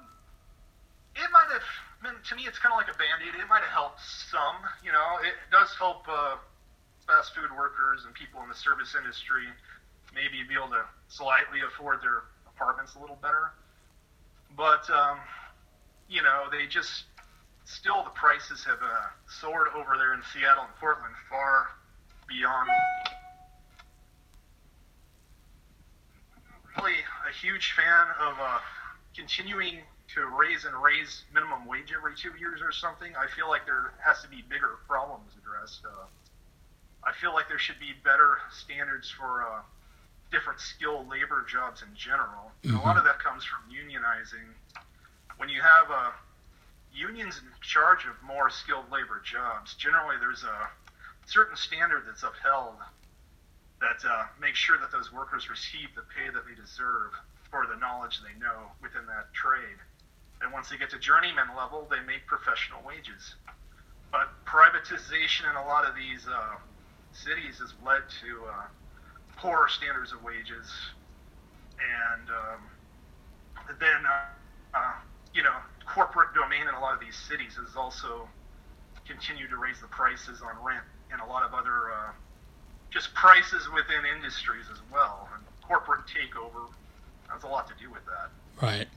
[1.14, 2.24] it might have.
[2.24, 3.36] To me, it's kind of like a band-aid.
[3.38, 4.00] It might have helped
[4.32, 4.56] some.
[4.82, 6.38] You know, it does help uh,
[7.13, 9.45] fast food workers and people in the service industry
[10.15, 13.54] maybe be able to slightly afford their apartments a little better.
[14.58, 15.17] But um,
[16.10, 17.06] you know, they just
[17.65, 21.69] still the prices have uh, soared over there in Seattle and Portland far
[22.28, 22.69] beyond.
[26.78, 26.97] Really,
[27.30, 28.58] a huge fan of uh,
[29.15, 33.13] continuing to raise and raise minimum wage every two years or something.
[33.15, 35.82] I feel like there has to be bigger problems addressed.
[35.86, 36.06] Uh,
[37.06, 39.62] I feel like there should be better standards for uh,
[40.32, 42.52] different skilled labor jobs in general.
[42.63, 44.50] And a lot of that comes from unionizing.
[45.38, 46.12] When you have uh,
[46.94, 50.70] unions in charge of more skilled labor jobs, generally there's a
[51.26, 52.76] certain standard that's upheld
[53.80, 57.12] that uh, makes sure that those workers receive the pay that they deserve
[57.52, 59.78] for the knowledge they know within that trade.
[60.42, 63.36] And once they get to journeyman level, they make professional wages.
[64.12, 66.56] But privatization and a lot of these uh,
[67.13, 68.65] cities has led to uh,
[69.38, 70.69] poorer standards of wages,
[71.80, 72.62] and um,
[73.80, 74.93] then uh, uh,
[75.34, 78.28] you know corporate domain in a lot of these cities has also
[79.08, 82.12] continued to raise the prices on rent and a lot of other uh,
[82.89, 85.30] just prices within industries as well.
[85.34, 86.67] And corporate takeover
[87.28, 88.30] has a lot to do with that.
[88.65, 88.88] Right.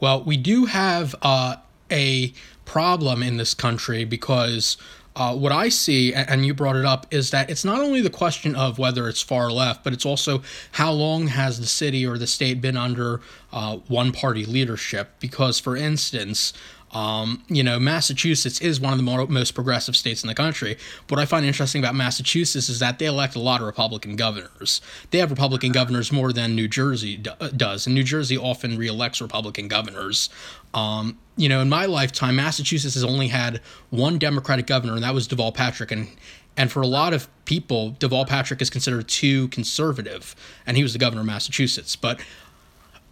[0.00, 1.56] Well, we do have uh,
[1.90, 2.32] a
[2.64, 4.76] problem in this country because
[5.18, 8.08] uh, what I see, and you brought it up, is that it's not only the
[8.08, 12.16] question of whether it's far left, but it's also how long has the city or
[12.16, 13.20] the state been under
[13.52, 15.10] uh, one party leadership.
[15.18, 16.52] Because, for instance,
[16.92, 20.78] um, you know, Massachusetts is one of the more, most progressive states in the country.
[21.08, 24.80] What I find interesting about Massachusetts is that they elect a lot of Republican governors.
[25.10, 29.20] They have Republican governors more than New Jersey do- does, and New Jersey often reelects
[29.20, 30.30] Republican governors.
[30.72, 35.14] Um, you know, in my lifetime, Massachusetts has only had one Democratic governor, and that
[35.14, 36.08] was Deval Patrick, and
[36.56, 40.34] and for a lot of people, Deval Patrick is considered too conservative,
[40.66, 41.94] and he was the governor of Massachusetts.
[41.94, 42.20] But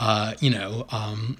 [0.00, 1.38] uh, you know, um,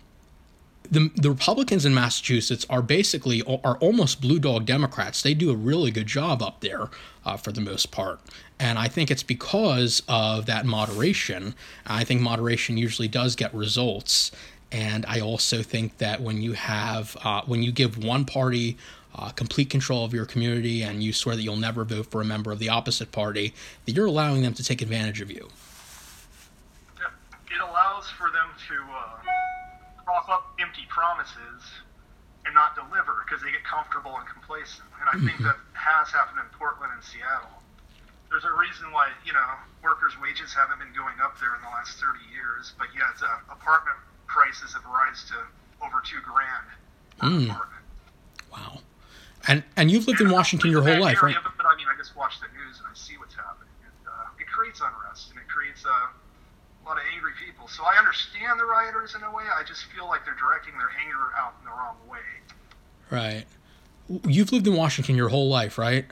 [0.91, 5.23] the the Republicans in Massachusetts are basically are almost blue dog Democrats.
[5.23, 6.89] They do a really good job up there
[7.25, 8.21] uh, for the most part,
[8.59, 11.55] and I think it's because of that moderation.
[11.87, 14.33] I think moderation usually does get results,
[14.73, 18.77] and I also think that when you have uh, when you give one party
[19.17, 22.25] uh, complete control of your community and you swear that you'll never vote for a
[22.25, 23.55] member of the opposite party,
[23.87, 25.49] that you're allowing them to take advantage of you.
[27.49, 28.75] It allows for them to
[30.07, 31.67] prop up empty promises
[32.47, 34.87] and not deliver because they get comfortable and complacent.
[35.03, 37.59] And I think that has happened in Portland and Seattle.
[38.31, 39.51] There's a reason why you know
[39.83, 43.53] workers' wages haven't been going up there in the last 30 years, but yet uh,
[43.53, 43.99] apartment
[44.31, 45.39] prices have risen to
[45.83, 46.71] over two grand
[47.23, 47.83] an apartment.
[48.51, 48.79] Wow.
[49.51, 51.35] And and you've lived in Washington your whole life, right?
[51.35, 54.03] area, But I mean, I just watch the news and I see what's happening, and
[54.07, 56.11] uh, it creates unrest and it creates uh,
[56.87, 57.67] a lot of angry people.
[57.67, 59.43] So I understand the rioters in a way.
[59.43, 62.23] I just feel like they're directing their anger out in the wrong way.
[63.11, 63.45] Right.
[64.27, 66.07] You've lived in Washington your whole life, right?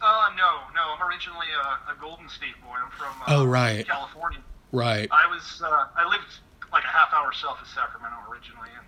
[0.00, 0.94] Uh, no, no.
[0.94, 2.76] I'm originally a, a Golden State boy.
[2.78, 3.84] I'm from uh, oh, right.
[3.86, 4.38] California.
[4.70, 5.08] Right.
[5.10, 6.38] I was uh, I lived
[6.72, 8.86] like a half hour south of Sacramento originally, and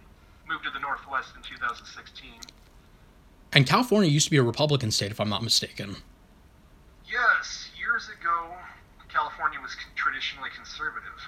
[0.48, 2.30] moved to the Northwest in 2016.
[3.52, 5.96] And California used to be a Republican state, if I'm not mistaken.
[7.10, 8.54] Yes, years ago,
[9.12, 11.18] California was traditionally conservative,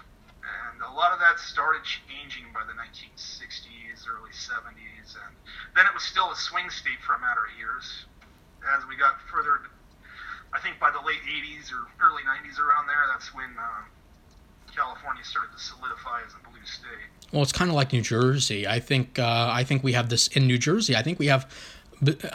[0.43, 5.35] and a lot of that started changing by the 1960s, early 70s, and
[5.75, 8.07] then it was still a swing state for a matter of years.
[8.63, 9.67] As we got further,
[10.55, 13.83] I think by the late 80s or early 90s, around there, that's when uh,
[14.75, 17.11] California started to solidify as a blue state.
[17.33, 18.69] Well, it's kind of like New Jersey.
[18.69, 20.95] I think uh, I think we have this in New Jersey.
[20.95, 21.51] I think we have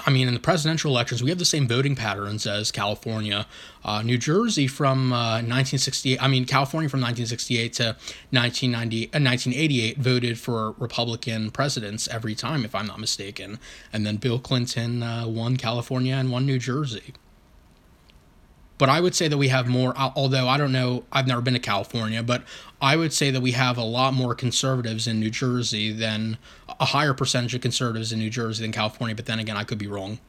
[0.06, 3.46] I mean, in the presidential elections, we have the same voting patterns as California.
[3.84, 7.84] Uh, New Jersey from uh, 1968, I mean, California from 1968 to
[8.32, 13.60] 1990, uh, 1988 voted for Republican presidents every time, if I'm not mistaken.
[13.92, 17.14] And then Bill Clinton uh, won California and won New Jersey.
[18.78, 21.56] But I would say that we have more, although I don't know, I've never been
[21.56, 22.44] to California, but
[22.80, 26.38] I would say that we have a lot more conservatives in New Jersey than
[26.80, 29.16] a higher percentage of conservatives in New Jersey than California.
[29.16, 30.20] But then again, I could be wrong.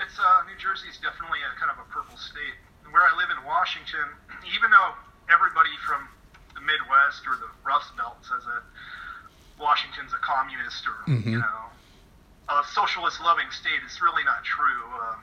[0.00, 2.60] It's uh, New Jersey is definitely a kind of a purple state.
[2.90, 4.04] Where I live in Washington,
[4.52, 4.92] even though
[5.32, 6.04] everybody from
[6.52, 8.60] the Midwest or the Rust Belt says that
[9.56, 11.30] Washington's a communist or mm-hmm.
[11.30, 11.72] you know
[12.48, 14.84] a socialist-loving state, it's really not true.
[14.92, 15.14] Uh,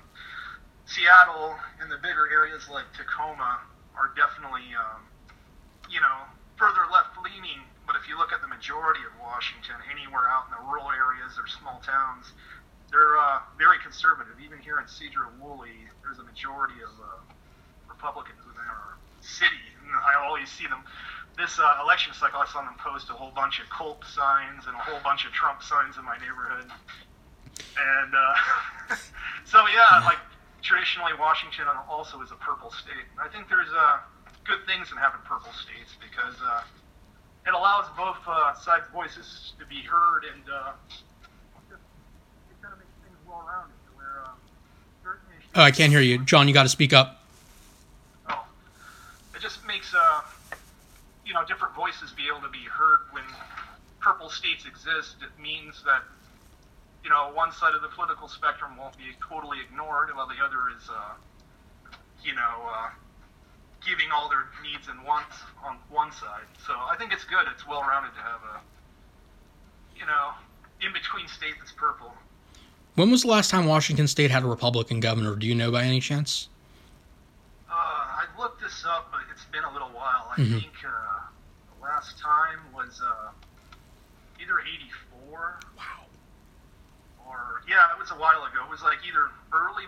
[0.89, 3.61] Seattle and the bigger areas like Tacoma
[3.93, 5.05] are definitely, um,
[5.85, 6.25] you know,
[6.57, 7.61] further left leaning.
[7.85, 11.37] But if you look at the majority of Washington, anywhere out in the rural areas
[11.37, 12.33] or small towns,
[12.89, 14.33] they're uh, very conservative.
[14.41, 17.21] Even here in Sedro-Woolley, there's a majority of uh,
[17.85, 19.61] Republicans in our city.
[19.85, 20.81] And I always see them.
[21.37, 24.73] This uh, election cycle, I saw them post a whole bunch of Culp signs and
[24.73, 26.65] a whole bunch of Trump signs in my neighborhood.
[27.77, 28.95] And uh,
[29.45, 30.17] so, yeah, like
[30.61, 33.07] traditionally Washington also is a purple state.
[33.21, 33.99] I think there's uh,
[34.43, 36.61] good things in having purple states because uh,
[37.47, 40.71] it allows both uh, sides' voices to be heard and uh,
[41.71, 43.75] it kind of makes things well rounded.
[43.97, 45.09] Uh,
[45.55, 46.47] oh, I can't hear you, John.
[46.47, 47.23] You got to speak up.
[48.29, 48.45] Oh,
[49.35, 50.21] it just makes uh,
[51.25, 53.23] you know different voices be able to be heard when
[53.99, 55.17] purple states exist.
[55.21, 56.03] It means that
[57.03, 60.69] you know, one side of the political spectrum won't be totally ignored, while the other
[60.75, 61.13] is, uh,
[62.23, 62.89] you know, uh,
[63.85, 66.47] giving all their needs and wants on one side.
[66.65, 67.45] So I think it's good.
[67.53, 68.59] It's well rounded to have a,
[69.97, 70.31] you know,
[70.81, 72.13] in between state that's purple.
[72.95, 75.35] When was the last time Washington State had a Republican governor?
[75.35, 76.49] Do you know by any chance?
[77.69, 80.33] Uh, I looked this up, but it's been a little while.
[80.35, 80.59] I mm-hmm.
[80.59, 81.21] think uh,
[81.77, 83.29] the last time was uh,
[84.41, 85.08] either 84 or
[87.69, 88.65] yeah, it was a while ago.
[88.65, 89.85] It was like either early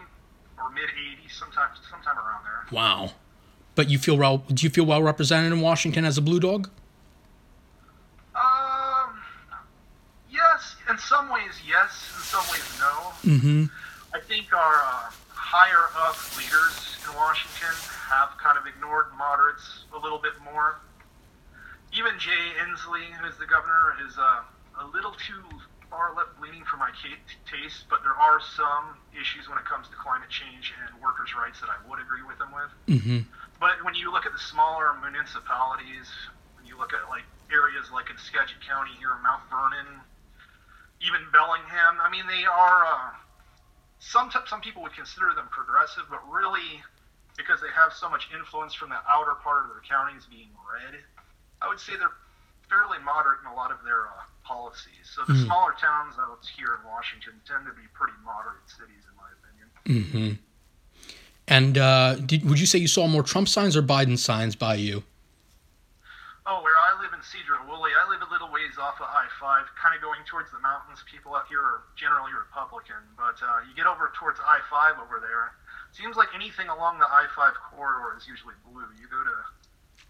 [0.58, 2.66] or mid '80s, sometime sometime around there.
[2.72, 3.12] Wow.
[3.74, 4.44] But you feel well?
[4.48, 6.70] Do you feel well represented in Washington as a blue dog?
[8.36, 9.20] Um,
[10.30, 10.76] yes.
[10.90, 12.12] In some ways, yes.
[12.16, 13.32] In some ways, no.
[13.32, 13.66] Mm-hmm.
[14.14, 17.74] I think our uh, higher up leaders in Washington
[18.12, 20.78] have kind of ignored moderates a little bit more.
[21.98, 24.42] Even Jay Inslee, who's the governor, is uh,
[24.80, 25.44] a little too
[25.92, 26.90] far left leaning for my
[27.44, 31.60] taste, but there are some issues when it comes to climate change and workers' rights
[31.60, 32.72] that I would agree with him with.
[32.88, 33.20] Mm-hmm.
[33.60, 36.08] But when you look at the smaller municipalities,
[36.56, 40.00] when you look at like areas like in Skagit County here, Mount Vernon,
[41.04, 42.88] even Bellingham, I mean, they are.
[42.88, 43.12] Uh,
[44.00, 46.82] some some people would consider them progressive, but really,
[47.38, 50.98] because they have so much influence from the outer part of their counties being red,
[51.62, 52.18] I would say they're
[52.72, 55.12] fairly moderate in a lot of their uh, policies.
[55.12, 55.52] So the mm-hmm.
[55.52, 59.68] smaller towns out here in Washington tend to be pretty moderate cities, in my opinion.
[59.84, 60.32] Mm-hmm.
[61.52, 64.76] And uh, did, would you say you saw more Trump signs or Biden signs by
[64.80, 65.04] you?
[66.48, 69.94] Oh, where I live in Sedro-Woolley, I live a little ways off of I-5, kind
[69.94, 71.06] of going towards the mountains.
[71.06, 75.54] People out here are generally Republican, but uh, you get over towards I-5 over there.
[75.94, 78.90] Seems like anything along the I-5 corridor is usually blue.
[78.98, 79.38] You go to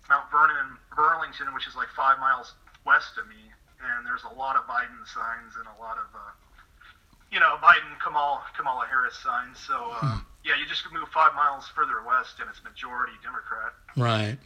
[0.09, 2.53] Mount Vernon, and Burlington, which is like five miles
[2.85, 3.41] west of me,
[3.79, 6.31] and there's a lot of Biden signs and a lot of, uh,
[7.31, 9.59] you know, Biden Kamala Kamala Harris signs.
[9.59, 10.19] So uh, hmm.
[10.43, 13.73] yeah, you just move five miles further west, and it's majority Democrat.
[13.95, 14.37] Right.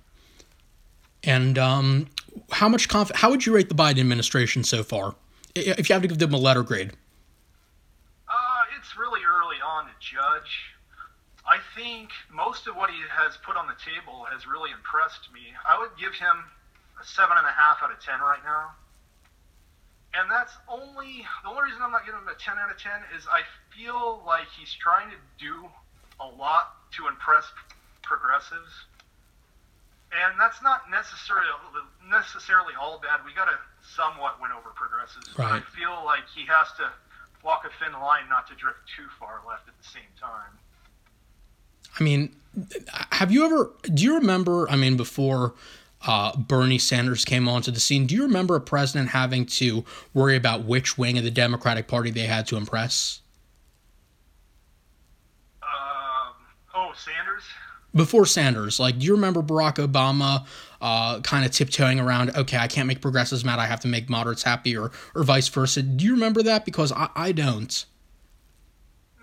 [1.23, 2.07] And um,
[2.51, 5.15] how much conf- How would you rate the Biden administration so far?
[5.55, 6.91] If you have to give them a letter grade.
[8.27, 10.75] Uh, it's really early on to judge.
[11.45, 15.53] I think most of what he has put on the table has really impressed me.
[15.61, 16.41] I would give him
[16.97, 18.73] a seven and a half out of ten right now.
[20.17, 22.97] And that's only the only reason I'm not giving him a ten out of ten
[23.13, 25.69] is I feel like he's trying to do
[26.17, 27.45] a lot to impress
[28.01, 28.71] progressives.
[30.15, 31.51] And that's not necessarily
[32.09, 33.21] necessarily all bad.
[33.21, 35.29] We got to somewhat win over progressives.
[35.37, 35.45] Right.
[35.45, 36.89] But I feel like he has to
[37.43, 40.57] walk a thin line not to drift too far left at the same time.
[41.99, 42.35] I mean,
[43.11, 43.71] have you ever?
[43.83, 44.69] Do you remember?
[44.69, 45.53] I mean, before
[46.07, 49.83] uh, Bernie Sanders came onto the scene, do you remember a president having to
[50.13, 53.21] worry about which wing of the Democratic Party they had to impress?
[55.63, 56.33] Um,
[56.75, 57.43] oh, Sanders.
[57.93, 60.45] Before Sanders, like, do you remember Barack Obama
[60.81, 62.35] uh, kind of tiptoeing around?
[62.35, 63.57] Okay, I can't make progressives mad.
[63.57, 65.81] I have to make moderates happy, or or vice versa.
[65.81, 66.65] Do you remember that?
[66.65, 67.85] Because I, I don't.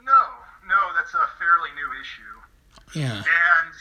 [0.02, 0.20] No,
[0.66, 2.31] no, that's a fairly new issue.
[2.94, 3.16] Yeah.
[3.24, 3.74] And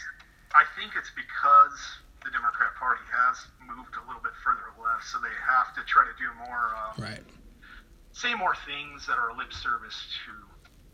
[0.55, 1.75] I think it's because
[2.23, 3.35] the Democrat Party has
[3.65, 6.93] moved a little bit further left, so they have to try to do more, uh,
[7.01, 7.23] Right.
[8.13, 9.95] say more things that are lip service
[10.25, 10.31] to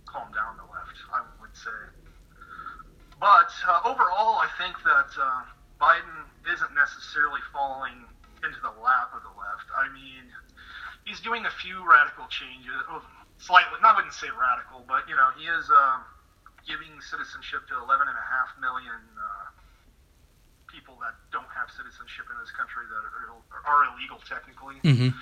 [0.06, 1.82] calm down the left, I would say.
[3.20, 5.42] But uh, overall, I think that uh,
[5.82, 8.06] Biden isn't necessarily falling
[8.46, 9.68] into the lap of the left.
[9.76, 10.30] I mean,
[11.06, 13.02] he's doing a few radical changes, oh,
[13.38, 15.70] slightly, I wouldn't say radical, but, you know, he is.
[15.70, 16.00] Uh,
[16.68, 19.48] giving citizenship to 11 and a half million uh,
[20.68, 23.32] people that don't have citizenship in this country that are,
[23.64, 24.78] are illegal technically.
[24.84, 25.16] Mm-hmm.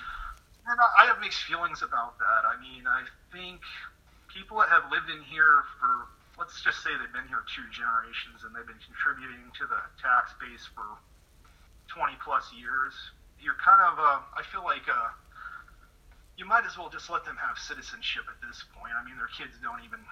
[0.66, 2.42] And I, have mixed feelings about that.
[2.42, 3.62] I mean, I think
[4.26, 8.42] people that have lived in here for, let's just say they've been here two generations
[8.42, 10.98] and they've been contributing to the tax base for
[11.94, 12.92] 20 plus years,
[13.38, 15.14] you're kind of, uh, I feel like, uh,
[16.34, 18.92] you might as well just let them have citizenship at this point.
[18.92, 20.02] I mean, their kids don't even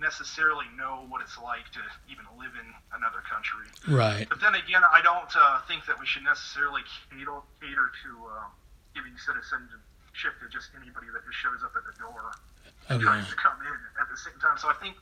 [0.00, 3.68] necessarily know what it's like to even live in another country.
[3.84, 4.26] Right.
[4.28, 6.82] But then again, I don't uh, think that we should necessarily
[7.12, 8.48] cater, cater to uh,
[8.96, 12.32] giving citizenship to just anybody that just shows up at the door
[12.90, 14.58] Oh, and to come in at the same time.
[14.58, 14.98] So I think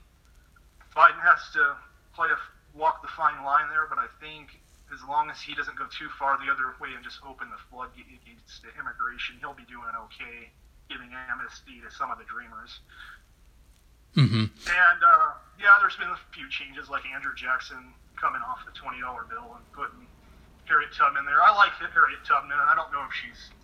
[0.92, 1.72] Biden has to
[2.12, 2.36] play a
[2.76, 4.61] walk the fine line there, but I think
[4.92, 7.61] as long as he doesn't go too far the other way and just open the
[7.72, 10.53] floodgates to immigration, he'll be doing okay,
[10.92, 12.80] giving amnesty to some of the dreamers.
[14.19, 14.51] Mm-hmm.
[14.51, 18.99] And uh, yeah, there's been a few changes, like Andrew Jackson coming off the twenty
[18.99, 20.11] dollar bill and putting
[20.66, 21.39] Harriet Tubman there.
[21.39, 23.55] I like Harriet Tubman, and I don't know if she's,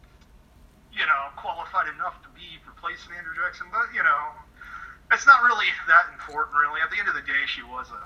[0.94, 4.22] you know, qualified enough to be replacing Andrew Jackson, but you know,
[5.10, 6.78] it's not really that important, really.
[6.78, 8.00] At the end of the day, she was a,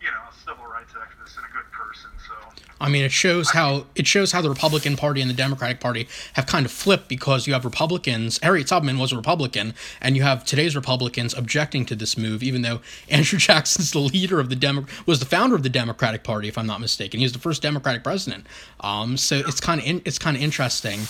[0.00, 2.10] you know, a civil rights activist and a good person.
[2.26, 2.34] So
[2.80, 6.08] I mean, it shows how it shows how the Republican Party and the Democratic Party
[6.34, 8.38] have kind of flipped because you have Republicans.
[8.42, 12.62] Harriet Tubman was a Republican, and you have today's Republicans objecting to this move, even
[12.62, 16.48] though Andrew Jackson's the leader of the Demo- was the founder of the Democratic Party,
[16.48, 17.18] if I'm not mistaken.
[17.20, 18.46] He was the first Democratic president.
[18.80, 21.00] Um, so it's kind of in, it's kind of interesting.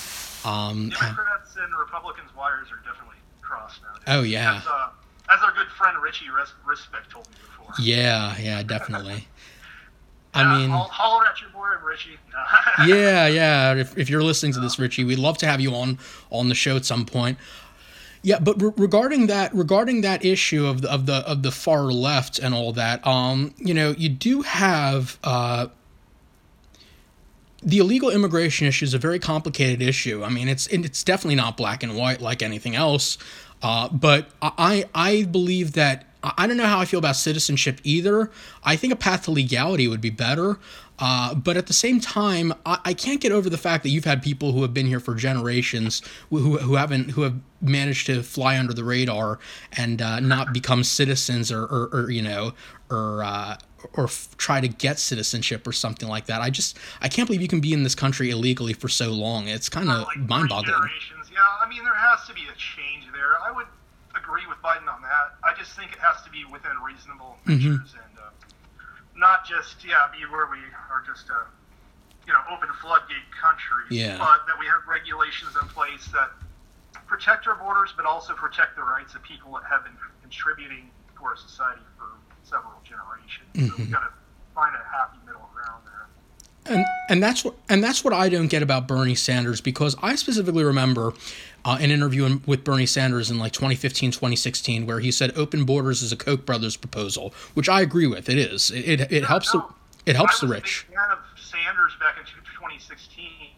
[0.44, 4.18] Um, Democrats and Republicans' wires are definitely crossed now.
[4.18, 4.58] Oh, yeah.
[4.58, 4.88] As, uh,
[5.34, 7.55] as our good friend Richie Res- Respect told me before.
[7.80, 9.28] Yeah, yeah, definitely.
[10.34, 12.18] I Yeah, mean, at your Richie.
[12.86, 13.74] yeah, yeah.
[13.74, 15.98] If, if you're listening to this, Richie, we'd love to have you on
[16.30, 17.38] on the show at some point.
[18.22, 21.84] Yeah, but re- regarding that, regarding that issue of the, of the of the far
[21.84, 25.68] left and all that, um, you know, you do have uh,
[27.62, 30.22] the illegal immigration issue is a very complicated issue.
[30.24, 33.16] I mean, it's it's definitely not black and white like anything else.
[33.62, 36.04] Uh, but I I believe that
[36.36, 38.30] I don't know how I feel about citizenship either.
[38.64, 40.58] I think a path to legality would be better.
[40.98, 44.06] Uh, but at the same time, I, I can't get over the fact that you've
[44.06, 46.00] had people who have been here for generations
[46.30, 49.38] who, who haven't who have managed to fly under the radar
[49.76, 52.52] and uh, not become citizens or, or, or you know
[52.90, 53.56] or uh,
[53.92, 56.40] or f- try to get citizenship or something like that.
[56.40, 59.48] I just I can't believe you can be in this country illegally for so long.
[59.48, 60.72] It's kind of like mind-boggling.
[60.72, 61.30] generations.
[61.30, 63.36] Yeah, I mean there has to be a change there.
[63.46, 63.66] I would
[64.26, 65.38] agree with Biden on that.
[65.46, 67.78] I just think it has to be within reasonable Mm-hmm.
[67.78, 68.34] measures and uh,
[69.14, 70.58] not just yeah be where we
[70.90, 71.46] are just a
[72.26, 73.86] you know open floodgate country.
[73.94, 74.18] Yeah.
[74.18, 76.34] But that we have regulations in place that
[77.06, 81.20] protect our borders, but also protect the rights of people that have been contributing to
[81.24, 82.10] our society for
[82.42, 83.46] several generations.
[83.54, 83.78] Mm-hmm.
[83.78, 84.12] we've got to
[84.58, 85.25] find a happy middle ground there.
[86.68, 90.14] And and that's what and that's what I don't get about Bernie Sanders because I
[90.16, 91.12] specifically remember
[91.64, 95.64] uh, an interview in, with Bernie Sanders in like 2015 2016 where he said open
[95.64, 99.24] borders is a Koch brothers proposal which I agree with it is it it, it
[99.24, 99.60] helps no.
[100.04, 103.56] the it helps I the was rich a big fan of Sanders back in 2016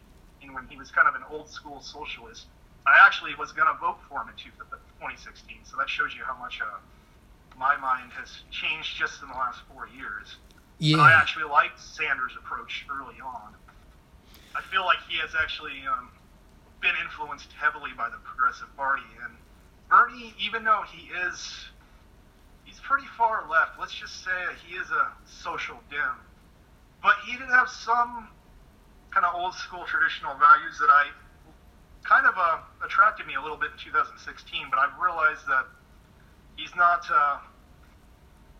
[0.53, 2.47] when he was kind of an old school socialist.
[2.85, 6.37] I actually was going to vote for him in 2016, so that shows you how
[6.37, 6.65] much uh,
[7.57, 10.37] my mind has changed just in the last four years.
[10.79, 10.97] Yeah.
[10.97, 13.53] I actually liked Sanders' approach early on.
[14.55, 16.09] I feel like he has actually um,
[16.81, 19.35] been influenced heavily by the Progressive Party, and
[19.89, 21.69] Bernie, even though he is,
[22.63, 23.79] he's pretty far left.
[23.79, 24.31] Let's just say
[24.65, 26.15] he is a social Dem,
[27.03, 28.29] but he did have some
[29.11, 31.07] kind of old school traditional values that I
[32.03, 34.67] kind of uh, attracted me a little bit in 2016.
[34.69, 35.67] But I've realized that
[36.55, 37.03] he's not.
[37.11, 37.37] Uh,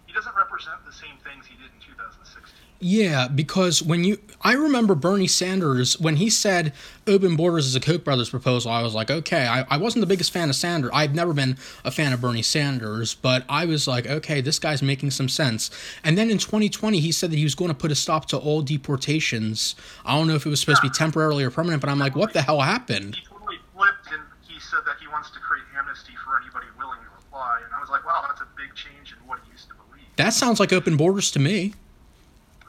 [0.09, 2.43] he doesn't represent the same things he did in 2016.
[2.81, 6.73] Yeah, because when you, I remember Bernie Sanders when he said
[7.05, 8.71] open borders is a Koch brothers proposal.
[8.71, 10.89] I was like, okay, I, I wasn't the biggest fan of Sanders.
[10.91, 14.81] I've never been a fan of Bernie Sanders, but I was like, okay, this guy's
[14.81, 15.69] making some sense.
[16.03, 18.37] And then in 2020, he said that he was going to put a stop to
[18.37, 19.75] all deportations.
[20.05, 22.15] I don't know if it was supposed to be temporarily or permanent, but I'm like,
[22.15, 23.15] what the hell happened?
[23.15, 26.99] He totally flipped, and he said that he wants to create amnesty for anybody willing
[26.99, 27.59] to apply.
[27.65, 29.98] And I was like, wow, that's a big change in what he used to believe.
[30.19, 31.71] That sounds like open borders to me.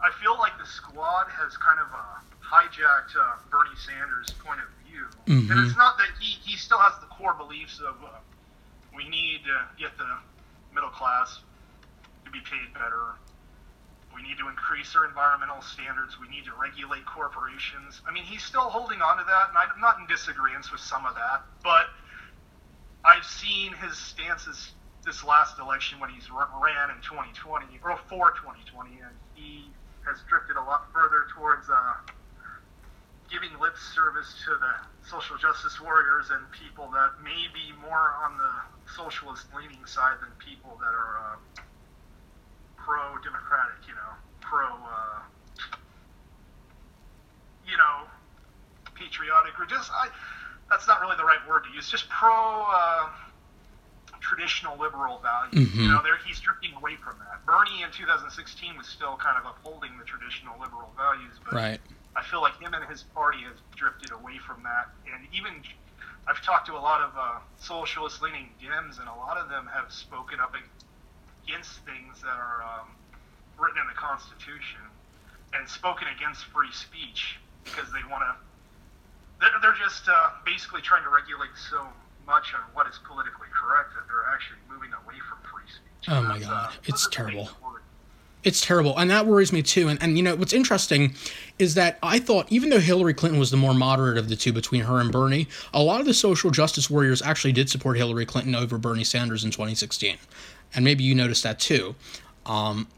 [0.01, 4.68] I feel like the squad has kind of uh, hijacked uh, Bernie Sanders' point of
[4.86, 5.51] view, Mhm.
[5.51, 8.18] and it's not that he, he still has the core beliefs of uh,
[8.94, 10.07] we need to get the
[10.72, 11.40] middle class
[12.24, 13.18] to be paid better.
[14.14, 16.20] We need to increase our environmental standards.
[16.20, 18.01] We need to regulate corporations.
[18.07, 21.05] I mean, he's still holding on to that, and I'm not in disagreement with some
[21.05, 21.42] of that.
[21.64, 21.90] But
[23.05, 24.70] I've seen his stances
[25.05, 29.70] this last election when he's ran in 2020 or for 2020, and he
[30.07, 31.94] has drifted a lot further towards uh,
[33.30, 34.74] giving lip service to the
[35.09, 38.53] social justice warriors and people that may be more on the
[38.92, 41.62] socialist leaning side than people that are uh,
[42.76, 45.22] pro democratic, you know, pro, uh,
[47.64, 48.05] you know,
[48.94, 50.09] patriotic, or just, I,
[50.68, 53.09] that's not really the right word to use, just pro uh,
[54.20, 55.74] traditional liberal values.
[55.74, 56.04] You Mhm.
[56.04, 57.44] know, he's drifting away from that.
[57.46, 61.80] Bernie in 2016 was still kind of upholding the traditional liberal values, but Right.
[62.14, 64.94] I feel like him and his party has drifted away from that.
[65.06, 65.64] And even
[66.26, 69.66] I've talked to a lot of uh, socialist leaning Dems, and a lot of them
[69.68, 70.54] have spoken up
[71.44, 72.94] against things that are um,
[73.58, 74.80] written in the Constitution
[75.54, 78.36] and spoken against free speech because they want to.
[79.40, 81.88] They're, they're just uh, basically trying to regulate so
[82.30, 86.08] much on what is politically correct that they're actually moving away from free speech.
[86.08, 87.44] Oh my God, uh, it's those are the terrible.
[87.46, 87.80] things that worry.
[88.42, 89.88] It's terrible, and that worries me too.
[89.88, 91.14] And and you know what's interesting
[91.58, 94.52] is that I thought even though Hillary Clinton was the more moderate of the two
[94.52, 98.24] between her and Bernie, a lot of the social justice warriors actually did support Hillary
[98.24, 100.16] Clinton over Bernie Sanders in 2016,
[100.74, 101.94] and maybe you noticed that too.
[102.46, 102.88] Um,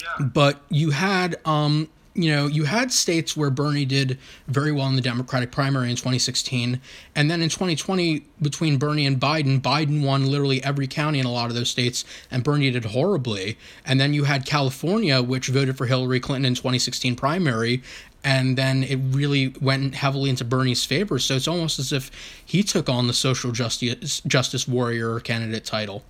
[0.00, 0.24] Yeah.
[0.26, 4.96] but you had um you know you had states where bernie did very well in
[4.96, 6.80] the democratic primary in 2016
[7.14, 11.32] and then in 2020 between bernie and biden biden won literally every county in a
[11.32, 13.56] lot of those states and bernie did horribly.
[13.86, 17.82] And then you had california which voted for hillary clinton in 2016 primary
[18.24, 21.18] and then it really went heavily into bernie's favor.
[21.18, 22.10] So it's almost as if
[22.44, 26.04] he took on the social justice justice warrior candidate title.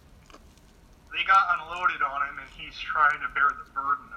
[1.11, 4.12] They got unloaded on him, and he's trying to bear the burden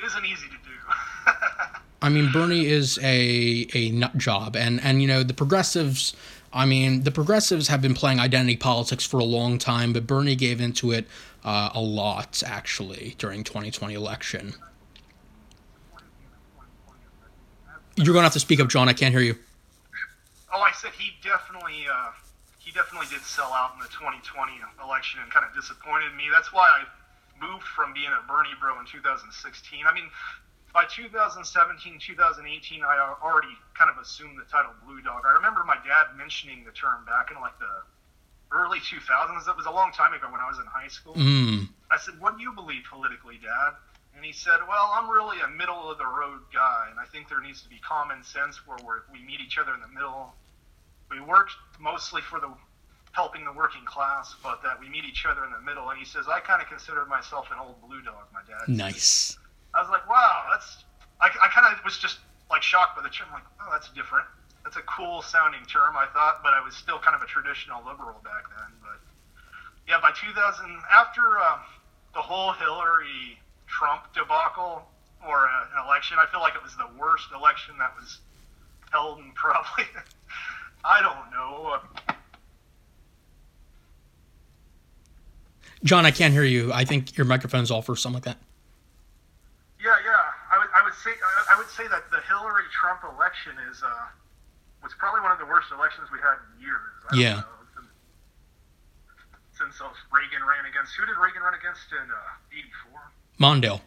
[0.00, 1.32] it, isn't easy to do.
[2.02, 6.14] I mean, Bernie is a a nut job, and and you know the progressives.
[6.52, 10.34] I mean, the progressives have been playing identity politics for a long time, but Bernie
[10.34, 11.06] gave into it
[11.44, 14.54] uh, a lot actually during 2020 election.
[17.96, 18.88] You're gonna have to speak up, John.
[18.88, 19.36] I can't hear you.
[20.52, 22.10] oh, I said he definitely, uh,
[22.58, 26.24] he definitely did sell out in the 2020 election and kind of disappointed me.
[26.32, 26.84] That's why I
[27.40, 29.32] moved from being a Bernie bro in 2016.
[29.88, 30.08] I mean,
[30.72, 35.24] by 2017, 2018, I already kind of assumed the title Blue Dog.
[35.26, 37.74] I remember my dad mentioning the term back in like the
[38.52, 39.46] early 2000s.
[39.46, 41.14] That was a long time ago when I was in high school.
[41.14, 43.74] Mm, I said, "What do you believe politically, Dad?"
[44.14, 47.28] And he said, "Well, I'm really a middle of the road guy, and I think
[47.28, 50.34] there needs to be common sense where we're, we meet each other in the middle.
[51.10, 52.50] We work mostly for the
[53.12, 56.04] helping the working class, but that we meet each other in the middle." And he
[56.04, 59.38] says, "I kind of consider myself an old blue dog, my dad." nice.
[59.74, 60.84] I was like, "Wow, that's."
[61.20, 62.18] I, I kind of was just
[62.50, 64.26] like shocked by the term, like, "Oh, that's different."
[64.64, 67.82] That's a cool sounding term, I thought, but I was still kind of a traditional
[67.84, 68.70] liberal back then.
[68.82, 69.00] But
[69.88, 70.36] yeah, by 2000,
[70.92, 71.60] after um,
[72.14, 74.86] the whole Hillary Trump debacle
[75.26, 78.18] or an election, I feel like it was the worst election that was
[78.92, 79.84] held in probably,
[80.84, 81.80] I don't know,
[85.84, 86.72] John, I can't hear you.
[86.72, 88.36] I think your microphone's off or something like that.
[89.82, 90.12] Yeah, yeah.
[90.52, 91.10] I would, I would say
[91.50, 93.88] I, would say that the Hillary Trump election is uh,
[94.82, 96.80] was probably one of the worst elections we had in years.
[97.08, 97.34] I don't Yeah.
[97.40, 97.44] know.
[99.56, 100.92] since uh, Reagan ran against.
[100.96, 102.04] Who did Reagan run against in
[102.52, 103.00] '84?
[103.00, 103.80] Uh, Mondale.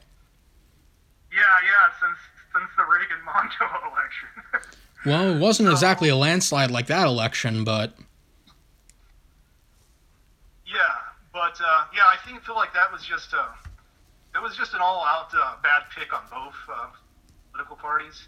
[1.32, 2.18] Yeah, yeah, since
[2.54, 4.30] since the Reagan Mondale election.
[5.06, 7.94] well, it wasn't exactly a landslide like that election, but.
[10.66, 10.80] Yeah,
[11.34, 13.49] but uh, yeah, I think feel like that was just a,
[14.36, 16.88] it was just an all-out uh, bad pick on both uh,
[17.51, 18.27] political parties.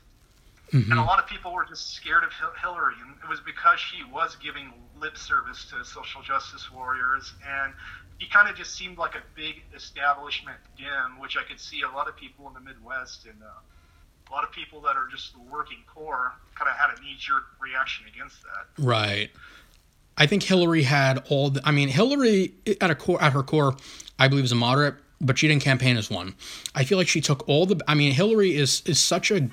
[0.73, 0.91] Mm-hmm.
[0.91, 4.03] And a lot of people were just scared of Hillary, and it was because she
[4.11, 7.71] was giving lip service to social justice warriors, and
[8.17, 11.89] he kind of just seemed like a big establishment Dem, which I could see a
[11.89, 13.47] lot of people in the Midwest and uh,
[14.27, 17.43] a lot of people that are just the working poor kind of had a knee-jerk
[17.61, 18.83] reaction against that.
[18.83, 19.29] Right.
[20.17, 21.61] I think Hillary had all the.
[21.65, 23.75] I mean, Hillary at a core, at her core,
[24.17, 26.35] I believe is a moderate, but she didn't campaign as one.
[26.73, 27.81] I feel like she took all the.
[27.87, 29.49] I mean, Hillary is is such a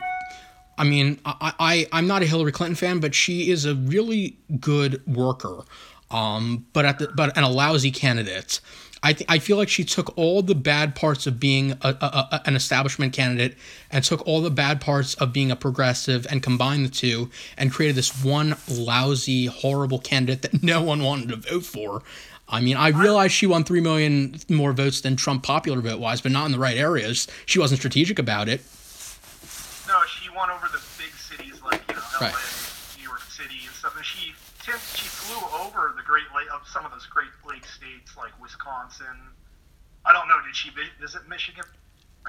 [0.79, 4.37] I mean, I, I I'm not a Hillary Clinton fan, but she is a really
[4.59, 5.65] good worker.
[6.11, 8.61] Um, but at the but and a lousy candidate.
[9.03, 12.28] I th- I feel like she took all the bad parts of being a, a,
[12.32, 13.57] a, an establishment candidate
[13.90, 17.72] and took all the bad parts of being a progressive and combined the two and
[17.72, 22.03] created this one lousy, horrible candidate that no one wanted to vote for.
[22.48, 26.20] I mean, I realize she won three million more votes than Trump popular vote wise,
[26.20, 27.26] but not in the right areas.
[27.46, 28.61] She wasn't strategic about it
[29.88, 32.34] No, she won over the big cities like you know LA, right.
[32.98, 33.96] New York City, and stuff.
[33.96, 34.34] And she
[34.94, 35.09] she
[35.73, 39.07] over the Great Lake of some of those Great Lake states like Wisconsin.
[40.05, 40.37] I don't know.
[40.45, 40.70] Did she
[41.01, 41.64] visit Michigan?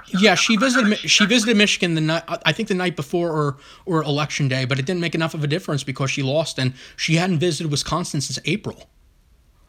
[0.07, 0.97] Yeah, she visited.
[0.97, 2.23] She, she visited Michigan the night.
[2.27, 5.43] I think the night before or or election day, but it didn't make enough of
[5.43, 8.89] a difference because she lost, and she hadn't visited Wisconsin since April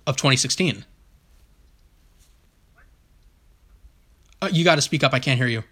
[0.06, 0.84] of 2016.
[4.40, 5.12] Uh, you got to speak up.
[5.12, 5.62] I can't hear you.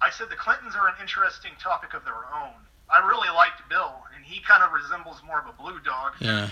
[0.00, 2.54] I said the Clintons are an interesting topic of their own.
[2.90, 6.12] I really liked Bill, and he kind of resembles more of a blue dog.
[6.20, 6.50] Yeah.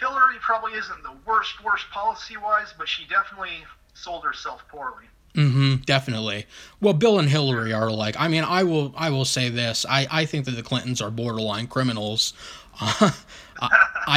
[0.00, 5.04] Hillary probably isn't the worst, worst policy wise, but she definitely sold herself poorly.
[5.34, 6.46] Mm-hmm, definitely.
[6.80, 8.16] Well, Bill and Hillary are like.
[8.18, 8.92] I mean, I will.
[8.96, 9.86] I will say this.
[9.88, 12.32] I I think that the Clintons are borderline criminals.
[13.62, 13.68] Uh,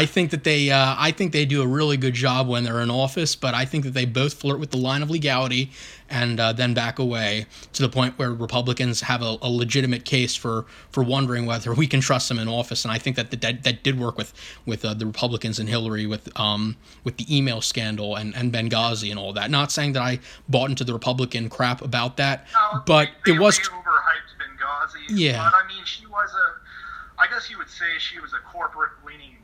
[0.06, 2.90] think that they uh, I think they do a really good job when they're in
[2.90, 5.72] office, but I think that they both flirt with the line of legality
[6.10, 10.36] and uh, then back away to the point where Republicans have a, a, legitimate case
[10.36, 12.86] for for wondering whether we can trust them in office.
[12.86, 14.34] And I think that that, that did work with
[14.66, 19.10] with uh, the Republicans and Hillary with um with the email scandal and, and Benghazi
[19.10, 19.50] and all that.
[19.50, 23.40] Not saying that I bought into the Republican crap about that, no, but they, it
[23.40, 25.04] was overhyped Benghazi.
[25.10, 28.40] Yeah, but I mean she was a I guess you would say she was a
[28.40, 29.38] corporate leaning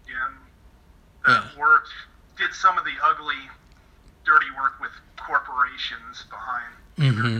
[1.26, 1.60] that yeah.
[1.60, 1.90] worked,
[2.38, 3.40] did some of the ugly,
[4.26, 7.40] dirty work with corporations behind mm-hmm.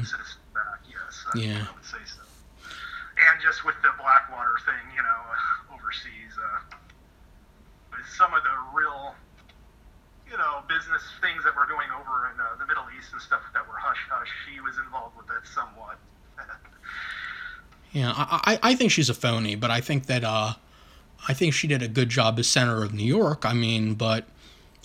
[0.54, 0.80] back.
[0.86, 1.66] Yes, I, yeah.
[1.66, 2.22] I would say so.
[3.20, 6.76] And just with the Blackwater thing, you know, uh, overseas, uh,
[7.92, 9.16] with some of the real,
[10.30, 13.42] you know, business things that were going over in uh, the Middle East and stuff
[13.54, 16.00] that were hush hush, she was involved with that somewhat.
[17.92, 20.54] yeah, I, I think she's a phony, but I think that uh,
[21.28, 23.46] I think she did a good job as senator of New York.
[23.46, 24.26] I mean, but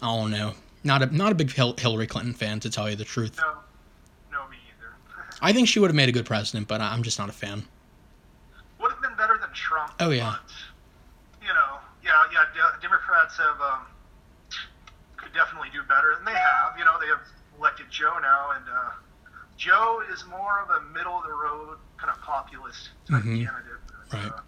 [0.03, 0.55] I don't know.
[0.82, 3.39] Not a not a big Hillary Clinton fan to tell you the truth.
[3.39, 3.55] No,
[4.30, 4.93] no, me either.
[5.43, 7.64] I think she would have made a good president, but I'm just not a fan.
[8.80, 9.95] Would have been better than Trump.
[10.01, 10.37] Oh yeah.
[10.43, 12.70] But, you know, yeah, yeah.
[12.82, 13.87] Democrats have um,
[15.16, 16.78] could definitely do better, and they have.
[16.78, 17.22] You know, they have
[17.59, 18.91] elected Joe now, and uh,
[19.57, 23.45] Joe is more of a middle of the road kind of populist type mm-hmm.
[23.45, 23.80] candidate.
[24.12, 24.26] Right.
[24.26, 24.41] Uh,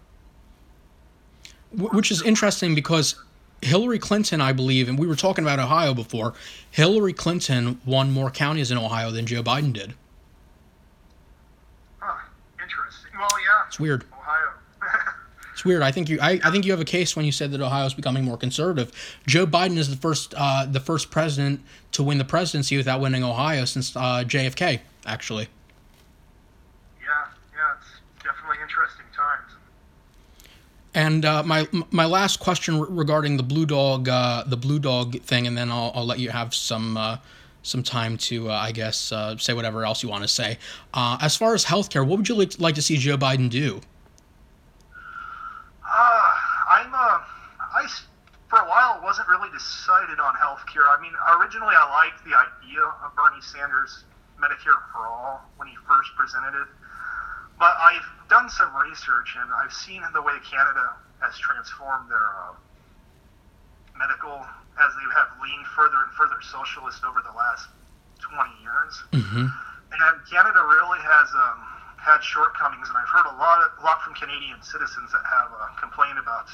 [1.71, 3.15] which is interesting because
[3.61, 6.33] Hillary Clinton, I believe, and we were talking about Ohio before,
[6.69, 9.93] Hillary Clinton won more counties in Ohio than Joe Biden did.
[11.99, 12.15] Huh,
[12.61, 13.11] interesting.
[13.17, 13.63] Well, yeah.
[13.67, 14.05] It's weird.
[14.13, 14.49] Ohio.
[15.53, 15.81] it's weird.
[15.81, 17.85] I think you I, I think you have a case when you said that Ohio
[17.85, 18.91] is becoming more conservative.
[19.25, 21.61] Joe Biden is the first uh, the first president
[21.93, 25.47] to win the presidency without winning Ohio since uh, JFK, actually.
[30.97, 35.45] And uh, my my last question regarding the blue dog uh, the blue dog thing,
[35.45, 37.17] and then I'll, I'll let you have some uh,
[37.61, 40.57] some time to uh, I guess uh, say whatever else you want to say.
[40.95, 43.79] Uh, as far as healthcare, what would you like, like to see Joe Biden do?
[45.85, 47.85] I'm I
[48.49, 50.89] for a while wasn't really decided on healthcare.
[50.89, 54.03] I mean, originally I liked the idea of Bernie Sanders
[54.41, 56.67] Medicare for all when he first presented it
[57.59, 62.53] but I've done some research and I've seen the way Canada has transformed their uh,
[63.97, 64.45] medical
[64.77, 67.67] as they have leaned further and further socialist over the last
[68.21, 68.93] 20 years.
[69.13, 69.45] Mm-hmm.
[69.49, 71.65] And Canada really has um,
[71.97, 75.73] had shortcomings, and I've heard a lot, a lot from Canadian citizens that have uh,
[75.81, 76.51] complained about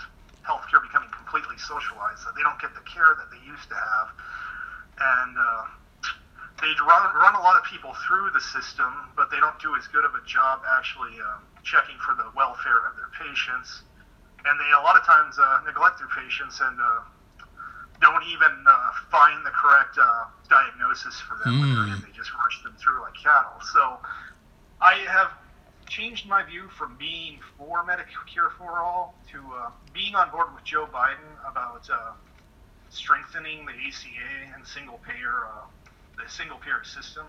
[0.48, 4.08] healthcare becoming completely socialized, that they don't get the care that they used to have
[5.00, 5.66] and uh,
[6.62, 9.88] they run, run a lot of people through the system, but they don't do as
[9.88, 13.84] good of a job actually um, checking for the welfare of their patients.
[14.46, 17.02] And they a lot of times uh, neglect their patients and uh,
[18.02, 21.64] don't even uh, find the correct uh, diagnosis for them.
[21.64, 22.02] Mm.
[22.04, 23.58] They just rush them through like cattle.
[23.72, 24.00] So
[24.82, 25.32] I have
[25.88, 30.64] changed my view from being for Medicare for all to uh, being on board with
[30.64, 32.12] Joe Biden about uh,
[32.90, 35.66] strengthening the ACA and single payer, uh,
[36.18, 37.26] the single payer system.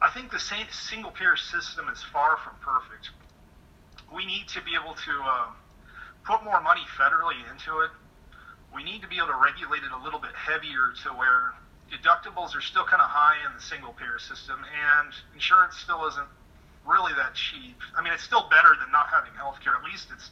[0.00, 3.10] I think the single payer system is far from perfect.
[4.14, 5.48] We need to be able to uh,
[6.24, 7.90] put more money federally into it.
[8.74, 11.54] We need to be able to regulate it a little bit heavier to where
[11.88, 16.28] deductibles are still kind of high in the single payer system and insurance still isn't
[16.84, 17.78] really that cheap.
[17.96, 19.74] I mean, it's still better than not having health care.
[19.74, 20.30] At least it's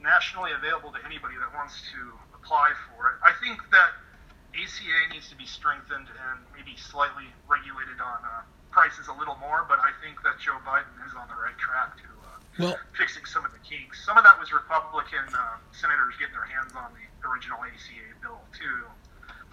[0.00, 2.00] nationally available to anybody that wants to
[2.36, 3.16] apply for it.
[3.24, 3.96] I think that
[4.54, 9.66] ACA needs to be strengthened and maybe slightly regulated on uh, prices a little more,
[9.68, 13.24] but I think that Joe Biden is on the right track to uh, well, fixing
[13.26, 14.04] some of the kinks.
[14.06, 18.40] Some of that was Republican uh, senators getting their hands on the original ACA bill,
[18.54, 18.86] too,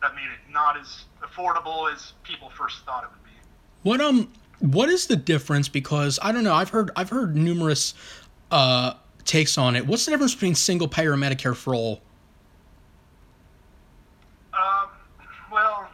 [0.02, 3.38] that made it not as affordable as people first thought it would be.
[3.84, 5.68] What um what is the difference?
[5.70, 6.54] Because I don't know.
[6.54, 7.94] I've heard I've heard numerous
[8.52, 8.94] uh,
[9.26, 9.86] takes on it.
[9.88, 12.02] What's the difference between single payer and Medicare for all?
[14.54, 14.90] Um,
[15.52, 15.90] well,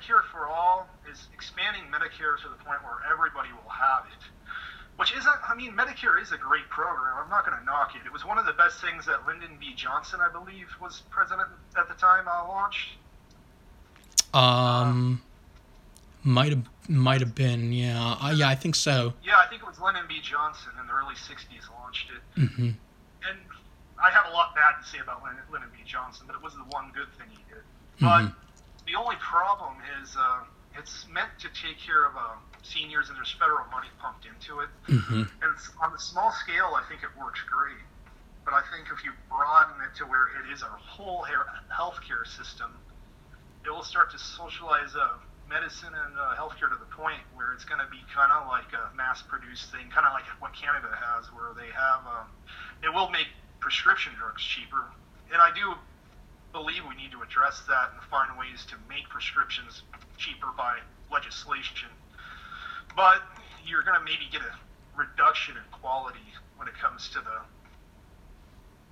[0.00, 4.24] Medicare for all is expanding Medicare to the point where everybody will have it.
[4.96, 7.16] Which isn't, I mean, Medicare is a great program.
[7.22, 8.04] I'm not going to knock it.
[8.04, 9.72] It was one of the best things that Lyndon B.
[9.74, 11.48] Johnson, I believe, was president
[11.78, 12.90] at the time, uh, launched.
[14.34, 15.22] Um,
[16.22, 19.14] might have might have been, yeah, uh, yeah, I think so.
[19.24, 20.20] Yeah, I think it was Lyndon B.
[20.22, 22.40] Johnson in the early '60s launched it.
[22.40, 22.70] Mm-hmm.
[23.28, 23.38] And
[24.02, 25.78] I have a lot bad to say about Lyndon, Lyndon B.
[25.86, 27.64] Johnson, but it was the one good thing he did.
[28.04, 28.28] Mm-hmm.
[28.90, 30.42] The only problem is uh,
[30.74, 34.70] it's meant to take care of uh, seniors, and there's federal money pumped into it.
[34.90, 35.30] Mm-hmm.
[35.30, 37.78] And on the small scale, I think it works great.
[38.44, 41.24] But I think if you broaden it to where it is our whole
[41.70, 42.74] healthcare system,
[43.64, 44.96] it will start to socialize.
[44.98, 48.46] Uh, medicine and uh, healthcare to the point where it's going to be kind of
[48.46, 52.30] like a mass-produced thing, kind of like what Canada has, where they have um,
[52.86, 53.26] it will make
[53.58, 54.86] prescription drugs cheaper,
[55.34, 55.74] and I do
[56.52, 59.82] believe we need to address that and find ways to make prescriptions
[60.18, 60.78] cheaper by
[61.12, 61.88] legislation.
[62.96, 63.22] But
[63.66, 64.52] you're going to maybe get a
[64.98, 66.26] reduction in quality
[66.56, 67.38] when it comes to the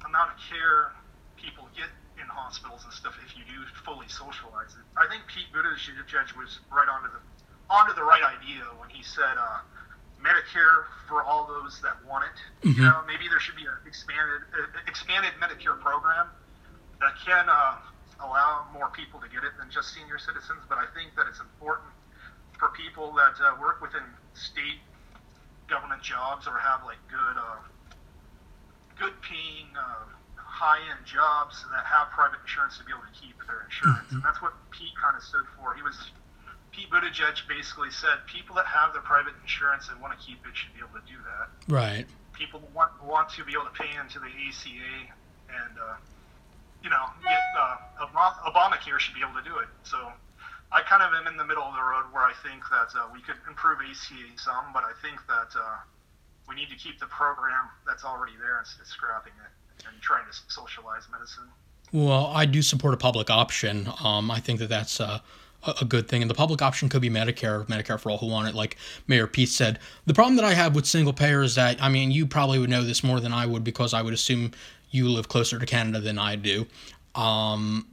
[0.06, 0.94] amount of care
[1.36, 4.84] people get in hospitals and stuff if you do fully socialize it.
[4.98, 7.22] I think Pete Buttigieg was right onto the
[7.70, 9.61] onto the right idea when he said uh,
[10.18, 12.38] Medicare for all those that want it.
[12.66, 12.80] Mm-hmm.
[12.80, 16.28] You know, maybe there should be an expanded uh, expanded Medicare program
[17.01, 17.78] that can uh,
[18.20, 20.62] allow more people to get it than just senior citizens.
[20.68, 21.90] But I think that it's important
[22.59, 24.03] for people that uh, work within
[24.34, 24.82] state
[25.70, 27.62] government jobs or have like good uh,
[28.99, 33.38] good paying uh, high end jobs that have private insurance to be able to keep
[33.46, 34.11] their insurance.
[34.11, 34.18] Mm-hmm.
[34.18, 35.74] And that's what Pete kind of stood for.
[35.78, 35.94] He was
[36.74, 40.55] Pete Buttigieg basically said people that have their private insurance and want to keep it
[40.59, 41.46] should be able to do that.
[41.70, 42.07] Right.
[42.34, 45.14] People want want to be able to pay into the ACA
[45.62, 45.96] and uh,
[46.83, 48.07] you know get uh,
[48.47, 49.68] Obamacare should be able to do it.
[49.83, 50.12] So
[50.70, 53.09] I kind of am in the middle of the road where I think that uh,
[53.12, 55.79] we could improve ACA some, but I think that uh,
[56.49, 60.24] we need to keep the program that's already there instead of scrapping it and trying
[60.31, 61.49] to socialize medicine.
[61.93, 63.89] Well, I do support a public option.
[64.03, 65.22] Um, I think that that's a,
[65.81, 66.22] a good thing.
[66.22, 68.55] And the public option could be Medicare, Medicare for all who want it.
[68.55, 68.76] Like
[69.07, 72.11] Mayor Pete said, the problem that I have with single payer is that, I mean,
[72.11, 74.53] you probably would know this more than I would because I would assume
[74.91, 76.66] you live closer to Canada than I do.
[77.14, 77.86] Um,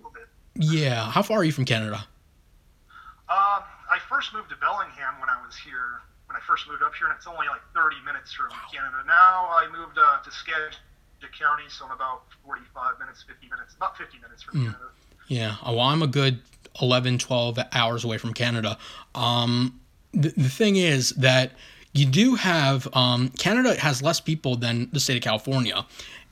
[0.56, 1.12] yeah.
[1.12, 2.06] How far are you from Canada?
[3.28, 6.93] Uh, I first moved to Bellingham when I was here, when I first moved up
[6.96, 8.98] here, and it's only like 30 minutes from Canada.
[9.08, 10.78] Now I moved uh, to Skagit
[11.38, 14.64] County, so I'm about 45 minutes, 50 minutes, about 50 minutes from mm.
[14.66, 14.86] Canada.
[15.28, 16.39] Yeah, well, I'm a good
[16.82, 18.78] 11, 12 hours away from Canada.
[19.16, 19.80] Um,
[20.14, 21.54] the, the thing is that
[21.93, 25.86] you do have, um, Canada has less people than the state of California.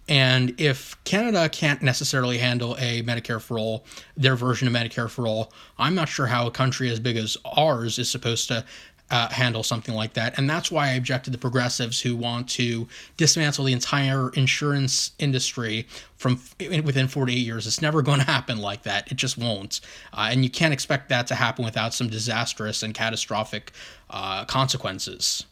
[0.10, 3.86] And if Canada can't necessarily handle a Medicare for all,
[4.18, 7.38] their version of Medicare for all, I'm not sure how a country as big as
[7.45, 8.66] ours is supposed to
[9.14, 10.38] uh, handle something like that.
[10.38, 15.12] And that's why I object to the progressives who want to dismantle the entire insurance
[15.20, 15.88] industry
[16.18, 16.41] from
[16.84, 17.68] within 48 years.
[17.68, 19.12] It's never going to happen like that.
[19.12, 19.82] It just won't.
[20.14, 23.72] Uh, and you can't expect that to happen without some disastrous and catastrophic
[24.10, 25.45] uh, consequences.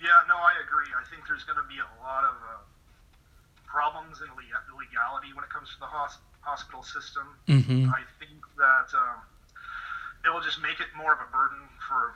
[0.00, 0.90] Yeah, no, I agree.
[0.98, 2.58] I think there's going to be a lot of uh,
[3.78, 7.26] problems and legality when it comes to the hos- hospital system.
[7.50, 7.90] Mm-hmm.
[7.90, 9.18] I think that um,
[10.22, 11.58] it will just make it more of a burden
[11.90, 12.14] for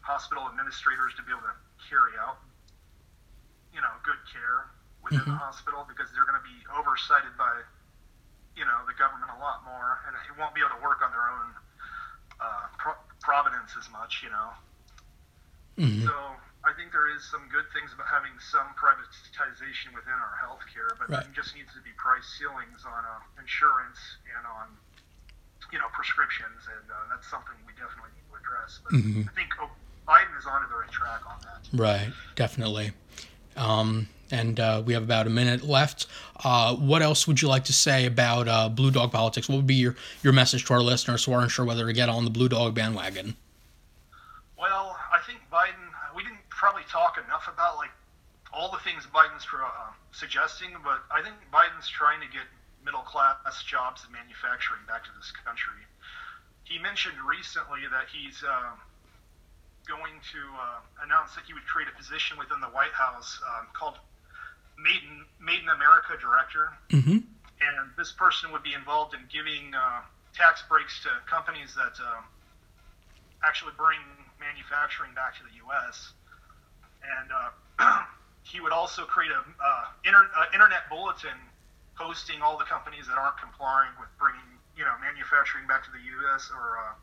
[0.00, 1.52] hospital administrators to be able to
[1.92, 2.40] carry out,
[3.76, 4.72] you know, good care
[5.04, 5.36] within Mhm.
[5.36, 7.52] the hospital because they're going to be oversighted by,
[8.56, 11.12] you know, the government a lot more, and it won't be able to work on
[11.12, 11.52] their own
[12.40, 14.50] uh, pro- providence as much, you know.
[15.78, 16.06] Mhm.
[16.08, 16.16] So
[16.64, 21.10] I think there is some good things about having some privatization within our healthcare, but
[21.10, 21.24] Right.
[21.26, 23.98] there just needs to be price ceilings on uh, insurance
[24.36, 24.68] and on
[25.72, 28.78] you know prescriptions, and uh, that's something we definitely need to address.
[28.84, 29.28] But Mhm.
[29.28, 29.70] I think oh,
[30.06, 31.60] Biden is on the right track on that.
[31.72, 32.92] Right, definitely.
[33.56, 36.06] Um, and uh, we have about a minute left.
[36.44, 39.48] Uh, what else would you like to say about uh, Blue Dog politics?
[39.48, 42.08] What would be your, your message to our listeners who aren't sure whether to get
[42.08, 43.36] on the Blue Dog bandwagon?
[44.58, 45.81] Well, I think Biden.
[46.62, 47.90] Probably talk enough about like
[48.54, 52.46] all the things Biden's uh, suggesting, but I think Biden's trying to get
[52.86, 53.34] middle class
[53.66, 55.82] jobs and manufacturing back to this country.
[56.62, 58.78] He mentioned recently that he's uh,
[59.90, 63.66] going to uh, announce that he would create a position within the White House um,
[63.74, 63.98] called
[64.78, 67.26] Made in, Made in America Director Mm-hmm.
[67.58, 72.22] and this person would be involved in giving uh, tax breaks to companies that uh,
[73.42, 73.98] actually bring
[74.38, 76.12] manufacturing back to the U.S.
[77.02, 78.04] And uh,
[78.42, 81.36] he would also create a uh, inter- uh, internet bulletin
[81.98, 84.46] posting all the companies that aren't complying with bringing
[84.76, 86.50] you know manufacturing back to the U.S.
[86.54, 86.94] or uh,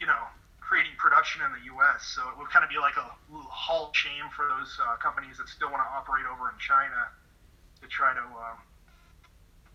[0.00, 0.28] you know
[0.60, 2.04] creating production in the U.S.
[2.04, 5.48] So it would kind of be like a little halt shame for those companies that
[5.48, 7.08] still want to operate over in China
[7.80, 8.60] to try to um,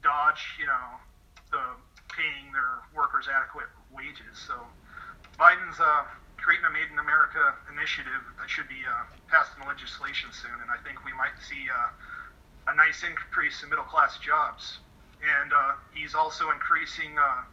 [0.03, 1.01] dodge, you know,
[1.49, 1.63] the
[2.13, 4.37] paying their workers adequate wages.
[4.37, 4.53] So
[5.39, 6.03] Biden's uh,
[6.43, 10.75] a Made in America initiative that should be uh, passed in legislation soon, and I
[10.83, 14.83] think we might see uh, a nice increase in middle class jobs.
[15.23, 17.47] And uh, he's also increasing uh,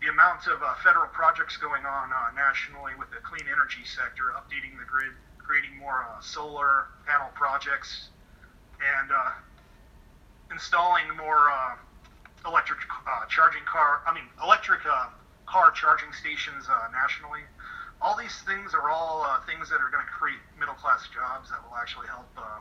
[0.00, 4.72] the amount of uh, federal projects going on nationally with the clean energy sector, updating
[4.80, 8.08] the grid, creating more solar panel projects,
[8.80, 9.12] and
[10.50, 11.52] installing more
[12.48, 12.80] electric
[13.28, 14.00] charging car.
[14.08, 14.80] I mean, electric
[15.44, 17.44] car charging stations nationally.
[18.00, 21.48] All these things are all uh, things that are going to create middle class jobs
[21.48, 22.60] that will actually help uh,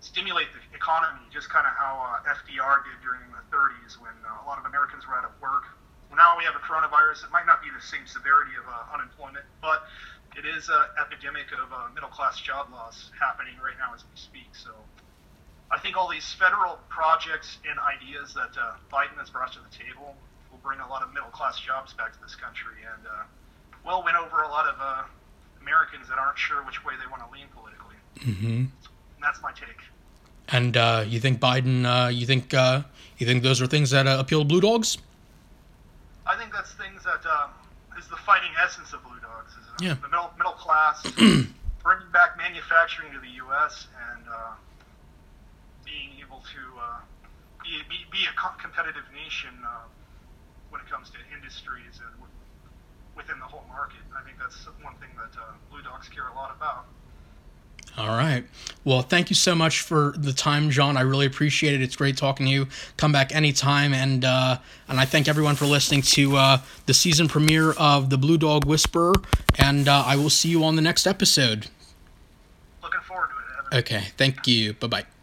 [0.00, 4.44] stimulate the economy, just kind of how uh, FDR did during the 30s when uh,
[4.44, 5.64] a lot of Americans were out of work.
[6.12, 7.24] Now we have a coronavirus.
[7.24, 9.88] It might not be the same severity of uh, unemployment, but
[10.36, 14.16] it is an epidemic of uh, middle class job loss happening right now as we
[14.18, 14.50] speak.
[14.52, 14.74] So
[15.70, 18.52] I think all these federal projects and ideas that
[18.92, 20.18] Biden has brought to the table
[20.50, 23.06] will bring a lot of middle class jobs back to this country and
[23.84, 25.02] will win over a lot of uh,
[25.60, 27.96] Americans that aren't sure which way they want to lean politically.
[28.20, 28.64] Mm-hmm.
[29.22, 29.76] That's my take.
[30.48, 31.84] And uh, you think Biden?
[31.86, 32.82] Uh, you think uh,
[33.18, 34.98] you think those are things that uh, appeal to Blue Dogs?
[36.26, 37.50] I think that's things that um,
[37.98, 39.52] is the fighting essence of Blue Dogs.
[39.52, 39.94] Is uh, Yeah.
[40.02, 41.02] the middle middle class
[41.82, 43.86] bringing back manufacturing to the U.S.
[44.12, 44.52] and uh,
[45.84, 46.98] being able to uh,
[47.62, 49.86] be, be, be a co- competitive nation uh,
[50.70, 52.10] when it comes to industries and
[53.20, 54.00] within the whole market.
[54.16, 56.86] I think that's one thing that uh, Blue Dogs care a lot about.
[57.98, 58.44] All right.
[58.84, 60.96] Well, thank you so much for the time, John.
[60.96, 61.82] I really appreciate it.
[61.82, 62.68] It's great talking to you.
[62.96, 64.58] Come back anytime, and uh,
[64.88, 68.64] and I thank everyone for listening to uh, the season premiere of the Blue Dog
[68.64, 69.12] Whisperer.
[69.58, 71.66] And uh, I will see you on the next episode.
[72.82, 73.76] Looking forward to it.
[73.76, 73.78] Evan.
[73.80, 74.04] Okay.
[74.16, 74.72] Thank you.
[74.74, 75.19] Bye bye.